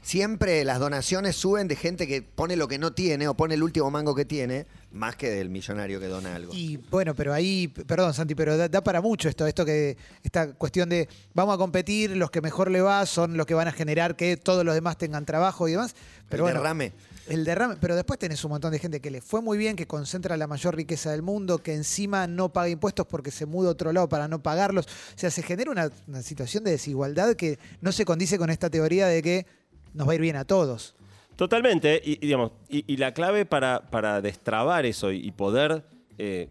Siempre 0.00 0.64
las 0.64 0.78
donaciones 0.78 1.36
suben 1.36 1.68
de 1.68 1.76
gente 1.76 2.06
que 2.06 2.22
pone 2.22 2.56
lo 2.56 2.66
que 2.66 2.78
no 2.78 2.92
tiene 2.92 3.28
o 3.28 3.34
pone 3.34 3.54
el 3.54 3.62
último 3.62 3.90
mango 3.90 4.14
que 4.14 4.24
tiene, 4.24 4.66
más 4.92 5.16
que 5.16 5.28
del 5.28 5.50
millonario 5.50 6.00
que 6.00 6.06
dona 6.06 6.36
algo. 6.36 6.54
Y 6.54 6.78
bueno, 6.90 7.14
pero 7.14 7.34
ahí, 7.34 7.68
perdón 7.68 8.14
Santi, 8.14 8.34
pero 8.34 8.56
da, 8.56 8.68
da 8.68 8.82
para 8.82 9.00
mucho 9.00 9.28
esto, 9.28 9.46
esto 9.46 9.64
que, 9.64 9.96
esta 10.22 10.54
cuestión 10.54 10.88
de 10.88 11.08
vamos 11.34 11.56
a 11.56 11.58
competir, 11.58 12.16
los 12.16 12.30
que 12.30 12.40
mejor 12.40 12.70
le 12.70 12.80
va 12.80 13.04
son 13.06 13.36
los 13.36 13.46
que 13.46 13.54
van 13.54 13.68
a 13.68 13.72
generar 13.72 14.16
que 14.16 14.36
todos 14.36 14.64
los 14.64 14.74
demás 14.74 14.96
tengan 14.96 15.26
trabajo 15.26 15.68
y 15.68 15.72
demás. 15.72 15.94
Pero 16.28 16.48
El 16.48 16.54
bueno, 16.54 16.60
derrame. 16.60 16.92
El 17.26 17.44
derrame, 17.44 17.76
pero 17.80 17.96
después 17.96 18.18
tenés 18.18 18.44
un 18.44 18.50
montón 18.50 18.70
de 18.72 18.78
gente 18.78 19.00
que 19.00 19.10
le 19.10 19.20
fue 19.20 19.40
muy 19.40 19.56
bien, 19.56 19.76
que 19.76 19.86
concentra 19.86 20.36
la 20.36 20.46
mayor 20.46 20.76
riqueza 20.76 21.10
del 21.10 21.22
mundo, 21.22 21.58
que 21.58 21.74
encima 21.74 22.26
no 22.26 22.52
paga 22.52 22.68
impuestos 22.68 23.06
porque 23.06 23.30
se 23.30 23.46
muda 23.46 23.68
a 23.68 23.72
otro 23.72 23.92
lado 23.92 24.08
para 24.08 24.28
no 24.28 24.42
pagarlos. 24.42 24.86
O 24.86 25.18
sea, 25.18 25.30
se 25.30 25.42
genera 25.42 25.70
una, 25.70 25.90
una 26.06 26.22
situación 26.22 26.64
de 26.64 26.72
desigualdad 26.72 27.34
que 27.34 27.58
no 27.80 27.92
se 27.92 28.04
condice 28.04 28.36
con 28.36 28.50
esta 28.50 28.68
teoría 28.68 29.06
de 29.06 29.22
que 29.22 29.46
nos 29.94 30.06
va 30.06 30.12
a 30.12 30.14
ir 30.16 30.20
bien 30.20 30.36
a 30.36 30.44
todos. 30.44 30.94
Totalmente, 31.36 32.00
y, 32.04 32.16
digamos, 32.18 32.52
y, 32.68 32.96
la 32.96 33.12
clave 33.12 33.44
para, 33.44 33.80
para 33.90 34.20
destrabar 34.20 34.86
eso 34.86 35.10
y, 35.10 35.26
y 35.26 35.32
poder 35.32 35.84
eh, 36.18 36.48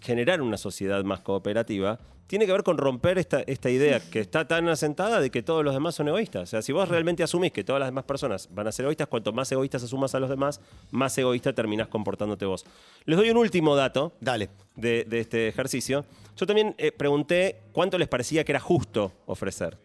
generar 0.00 0.42
una 0.42 0.56
sociedad 0.56 1.04
más 1.04 1.20
cooperativa 1.20 2.00
tiene 2.26 2.46
que 2.46 2.52
ver 2.52 2.62
con 2.62 2.78
romper 2.78 3.18
esta, 3.18 3.40
esta 3.40 3.70
idea 3.70 4.00
que 4.00 4.20
está 4.20 4.46
tan 4.46 4.68
asentada 4.68 5.20
de 5.20 5.30
que 5.30 5.42
todos 5.42 5.64
los 5.64 5.74
demás 5.74 5.94
son 5.94 6.08
egoístas. 6.08 6.42
O 6.42 6.46
sea, 6.46 6.62
si 6.62 6.72
vos 6.72 6.88
realmente 6.88 7.22
asumís 7.22 7.52
que 7.52 7.64
todas 7.64 7.80
las 7.80 7.88
demás 7.88 8.04
personas 8.04 8.48
van 8.52 8.66
a 8.66 8.72
ser 8.72 8.84
egoístas, 8.84 9.08
cuanto 9.08 9.32
más 9.32 9.50
egoístas 9.52 9.82
asumas 9.82 10.14
a 10.14 10.20
los 10.20 10.30
demás, 10.30 10.60
más 10.90 11.16
egoísta 11.18 11.52
terminás 11.52 11.88
comportándote 11.88 12.44
vos. 12.46 12.64
Les 13.04 13.16
doy 13.16 13.30
un 13.30 13.36
último 13.36 13.76
dato 13.76 14.12
Dale. 14.20 14.48
de, 14.76 15.04
de 15.04 15.20
este 15.20 15.48
ejercicio. 15.48 16.04
Yo 16.36 16.46
también 16.46 16.74
eh, 16.78 16.92
pregunté 16.92 17.62
cuánto 17.72 17.98
les 17.98 18.08
parecía 18.08 18.44
que 18.44 18.52
era 18.52 18.60
justo 18.60 19.12
ofrecer. 19.26 19.78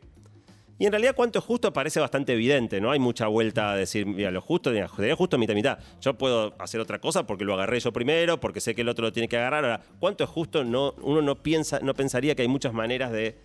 Y 0.80 0.86
en 0.86 0.94
realidad 0.94 1.14
cuánto 1.14 1.40
es 1.40 1.46
justo 1.46 1.74
parece 1.74 2.00
bastante 2.00 2.32
evidente, 2.32 2.80
no 2.80 2.90
hay 2.90 3.00
mucha 3.00 3.28
vuelta 3.28 3.74
a 3.74 3.76
decir, 3.76 4.06
mira, 4.06 4.32
lo 4.32 4.40
justo, 4.40 4.72
sería 4.72 5.16
justo 5.18 5.38
mitad 5.38 5.54
mitad. 5.54 5.78
Yo 6.00 6.14
puedo 6.14 6.54
hacer 6.58 6.80
otra 6.80 7.00
cosa 7.00 7.28
porque 7.28 7.44
lo 7.44 7.54
agarré 7.54 7.82
yo 7.82 7.92
primero, 7.92 8.40
porque 8.40 8.62
sé 8.62 8.74
que 8.74 8.82
el 8.82 8.88
otro 8.88 9.04
lo 9.04 9.12
tiene 9.12 9.28
que 9.28 9.36
agarrar. 9.36 9.66
Ahora, 9.66 9.82
cuánto 10.00 10.24
es 10.24 10.30
justo, 10.30 10.64
no, 10.64 10.94
uno 11.02 11.22
no 11.22 11.36
piensa, 11.36 11.82
no 11.82 11.94
pensaría 11.94 12.34
que 12.34 12.44
hay 12.44 12.48
muchas 12.48 12.72
maneras 12.72 13.12
de, 13.12 13.36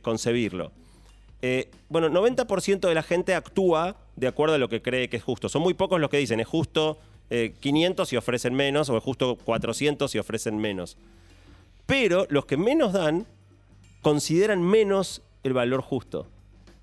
concebirlo. 0.00 0.72
Eh, 1.42 1.68
bueno, 1.90 2.08
90% 2.08 2.88
de 2.88 2.94
la 2.94 3.02
gente 3.02 3.34
actúa 3.34 3.96
de 4.16 4.26
acuerdo 4.26 4.54
a 4.54 4.58
lo 4.58 4.70
que 4.70 4.80
cree 4.80 5.10
que 5.10 5.18
es 5.18 5.22
justo. 5.22 5.50
Son 5.50 5.60
muy 5.60 5.74
pocos 5.74 6.00
los 6.00 6.08
que 6.08 6.16
dicen 6.16 6.40
es 6.40 6.46
justo 6.46 6.98
eh, 7.28 7.54
500 7.60 8.10
y 8.14 8.16
ofrecen 8.16 8.54
menos, 8.54 8.88
o 8.88 8.96
es 8.96 9.02
justo 9.02 9.36
400 9.44 10.14
y 10.14 10.18
ofrecen 10.18 10.56
menos. 10.56 10.96
Pero 11.84 12.26
los 12.30 12.46
que 12.46 12.56
menos 12.56 12.94
dan 12.94 13.26
consideran 14.00 14.62
menos 14.62 15.20
el 15.42 15.52
valor 15.52 15.82
justo. 15.82 16.28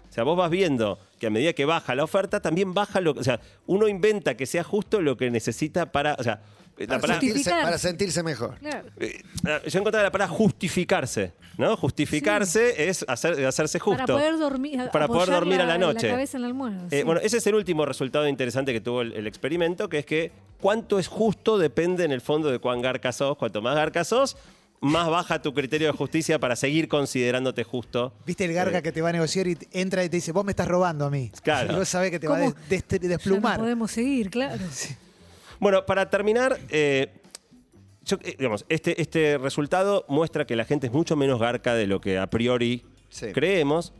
O 0.10 0.13
sea, 0.13 0.24
vos 0.24 0.36
vas 0.38 0.50
viendo 0.50 1.00
que 1.19 1.28
a 1.28 1.30
medida 1.30 1.54
que 1.54 1.65
baja 1.65 1.93
la 1.95 2.04
oferta, 2.04 2.41
también 2.41 2.74
baja 2.74 3.00
lo 3.02 3.13
que. 3.13 3.19
O 3.19 3.24
sea, 3.24 3.39
uno 3.67 3.88
inventa 3.88 4.36
que 4.36 4.45
sea 4.45 4.63
justo 4.63 5.02
lo 5.02 5.15
que 5.17 5.30
necesita 5.30 5.91
para. 5.91 6.15
O 6.17 6.24
sea, 6.24 6.41
la 6.78 6.88
Para, 6.88 7.02
palabra- 7.02 7.19
sentirse, 7.19 7.34
Justificar. 7.39 7.63
para 7.65 7.78
sentirse 7.78 8.24
mejor. 8.24 8.56
Claro. 8.60 8.88
eh, 9.02 9.22
yo 9.67 9.80
encontré 9.80 10.02
la 10.02 10.12
palabra 10.12 10.34
justificarse, 10.34 11.34
¿no? 11.58 11.76
Justificarse 11.76 12.88
es 12.89 13.04
hacer- 13.08 13.45
hacerse 13.45 13.80
justo. 13.80 13.98
Para 14.06 14.13
poder 14.13 14.38
dormir, 14.39 14.78
Para 14.91 15.08
poder 15.08 15.24
apoyar 15.24 15.39
dormir 15.41 15.62
a 15.62 15.65
la 15.65 15.78
noche. 15.78 16.10
cabeza 16.10 16.38
en 16.38 16.41
la 16.43 16.48
almohada. 16.48 16.86
Eh, 16.91 17.00
sí. 17.00 17.04
bueno, 17.04 17.19
ese 17.22 17.38
es 17.38 17.48
el 17.48 17.56
último 17.56 17.86
resultado 17.86 18.28
interesante 18.28 18.72
que 18.74 18.82
tuvo 18.82 19.02
el, 19.02 19.13
el 19.13 19.28
experimento, 19.28 19.89
que 19.89 20.00
es 20.00 20.06
que 20.06 20.32
cuánto 20.62 21.00
es 21.00 21.08
justo 21.08 21.58
depende 21.58 22.06
en 22.06 22.12
el 22.12 22.22
fondo 22.22 22.50
de 22.50 22.60
cuán 22.60 22.82
garca 22.82 23.12
sos. 23.12 23.38
Cuanto 23.38 23.62
más 23.62 23.76
garca 23.76 24.04
sos, 24.06 24.38
más 24.82 25.10
baja 25.10 25.42
tu 25.42 25.54
criterio 25.54 25.88
de 25.92 25.94
justicia 25.98 26.39
para 26.39 26.56
seguir 26.56 26.88
considerándote 26.88 27.63
justo. 27.63 28.13
¿Viste 28.26 28.46
el 28.46 28.54
garga 28.54 28.80
Eh, 28.80 28.82
que 28.82 28.92
te 28.92 29.02
va 29.02 29.10
a 29.10 29.13
negociar 29.13 29.48
y 29.48 29.58
entra 29.72 30.04
y 30.04 30.10
te 30.10 30.18
dice, 30.18 30.32
vos 30.32 30.46
me 30.46 30.52
estás 30.52 30.68
robando 30.68 31.06
a 31.06 31.10
mí? 31.10 31.32
Claro. 31.44 31.74
Y 31.74 31.76
vos 31.76 31.89
sabés 31.89 32.12
que 32.12 32.20
te 32.20 32.28
va 32.28 32.38
a 32.38 32.39
¿Cómo? 32.39 32.52
des- 32.70 32.88
des- 32.88 32.88
Ya 33.02 33.08
no 33.08 33.08
desplumar. 33.10 33.60
podemos 33.60 33.92
seguir, 33.92 34.30
claro. 34.30 34.63
Bueno, 35.60 35.86
para 35.86 36.10
terminar, 36.10 36.58
eh, 36.70 37.12
yo, 38.06 38.18
eh, 38.24 38.36
digamos, 38.38 38.65
este, 38.70 39.02
este 39.02 39.38
resultado 39.38 40.06
muestra 40.08 40.46
que 40.46 40.56
la 40.56 40.63
gente 40.63 40.88
es 40.88 40.94
mucho 40.94 41.18
menos 41.18 41.38
garca 41.38 41.74
de 41.76 41.86
lo 41.86 42.00
que 42.00 42.18
a 42.18 42.28
priori 42.30 42.86
Sí. 43.10 43.34
creemos. 43.34 43.92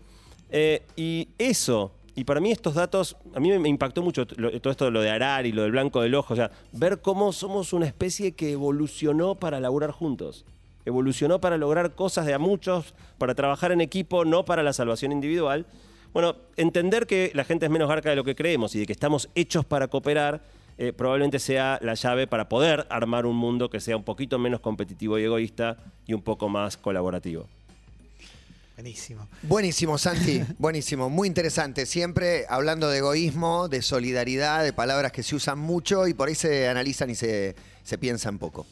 Eh, 0.52 0.84
y 0.96 1.28
eso, 1.38 1.92
y 2.16 2.24
para 2.24 2.40
mí 2.40 2.50
estos 2.52 2.76
datos, 2.76 3.18
a 3.36 3.42
mí 3.42 3.52
me, 3.60 3.68
impactó 3.68 4.02
mucho 4.02 4.26
lo- 4.38 4.58
todo 4.62 4.72
esto 4.72 4.86
de 4.86 4.92
lo 4.92 5.02
de 5.02 5.10
Arar 5.10 5.46
y 5.46 5.52
lo 5.52 5.64
del 5.64 5.72
blanco 5.72 6.00
del 6.02 6.16
ojo, 6.16 6.34
o 6.34 6.38
sea, 6.38 6.50
ver 6.72 7.02
cómo 7.02 7.34
somos 7.34 7.74
una 7.74 7.86
especie 7.86 8.32
que 8.32 8.54
evolucionó 8.54 9.36
para 9.36 9.60
laburar 9.60 9.92
juntos. 9.92 10.46
Evolucionó 10.90 11.40
para 11.40 11.58
lograr 11.58 11.96
cosas 11.96 12.26
de 12.26 12.34
a 12.34 12.40
muchos, 12.40 12.94
para 13.18 13.36
trabajar 13.36 13.72
en 13.72 13.80
equipo, 13.80 14.26
no 14.26 14.44
para 14.44 14.64
la 14.64 14.74
salvación 14.74 15.12
individual. 15.12 15.66
Bueno, 16.14 16.36
entender 16.58 17.08
que 17.08 17.32
la 17.34 17.46
gente 17.46 17.66
es 17.66 17.72
menos 17.72 17.88
garca 17.88 18.10
de 18.10 18.16
lo 18.16 18.24
que 18.24 18.36
creemos 18.36 18.76
y 18.76 18.80
de 18.80 18.86
que 18.86 18.94
estamos 18.94 19.30
hechos 19.36 19.64
para 19.66 19.88
cooperar 19.88 20.42
eh, 20.82 20.94
probablemente 20.94 21.40
sea 21.40 21.78
la 21.82 21.94
llave 21.94 22.26
para 22.26 22.48
poder 22.48 22.88
armar 22.90 23.26
un 23.26 23.36
mundo 23.36 23.70
que 23.70 23.82
sea 23.82 23.98
un 23.98 24.04
poquito 24.06 24.40
menos 24.40 24.62
competitivo 24.62 25.20
y 25.20 25.24
egoísta 25.24 25.76
y 26.08 26.14
un 26.14 26.22
poco 26.22 26.48
más 26.48 26.78
colaborativo. 26.78 27.48
Buenísimo. 28.76 29.28
Buenísimo, 29.42 29.98
Santi. 29.98 30.42
Buenísimo. 30.58 31.10
Muy 31.10 31.28
interesante. 31.28 31.86
Siempre 31.86 32.46
hablando 32.48 32.88
de 32.88 33.00
egoísmo, 33.00 33.68
de 33.68 33.82
solidaridad, 33.82 34.64
de 34.64 34.72
palabras 34.72 35.12
que 35.12 35.22
se 35.22 35.36
usan 35.36 35.60
mucho 35.60 36.08
y 36.08 36.14
por 36.14 36.30
ahí 36.30 36.36
se 36.36 36.70
analizan 36.70 37.10
y 37.10 37.16
se, 37.16 37.58
se 37.84 37.98
piensan 37.98 38.40
poco. 38.40 38.66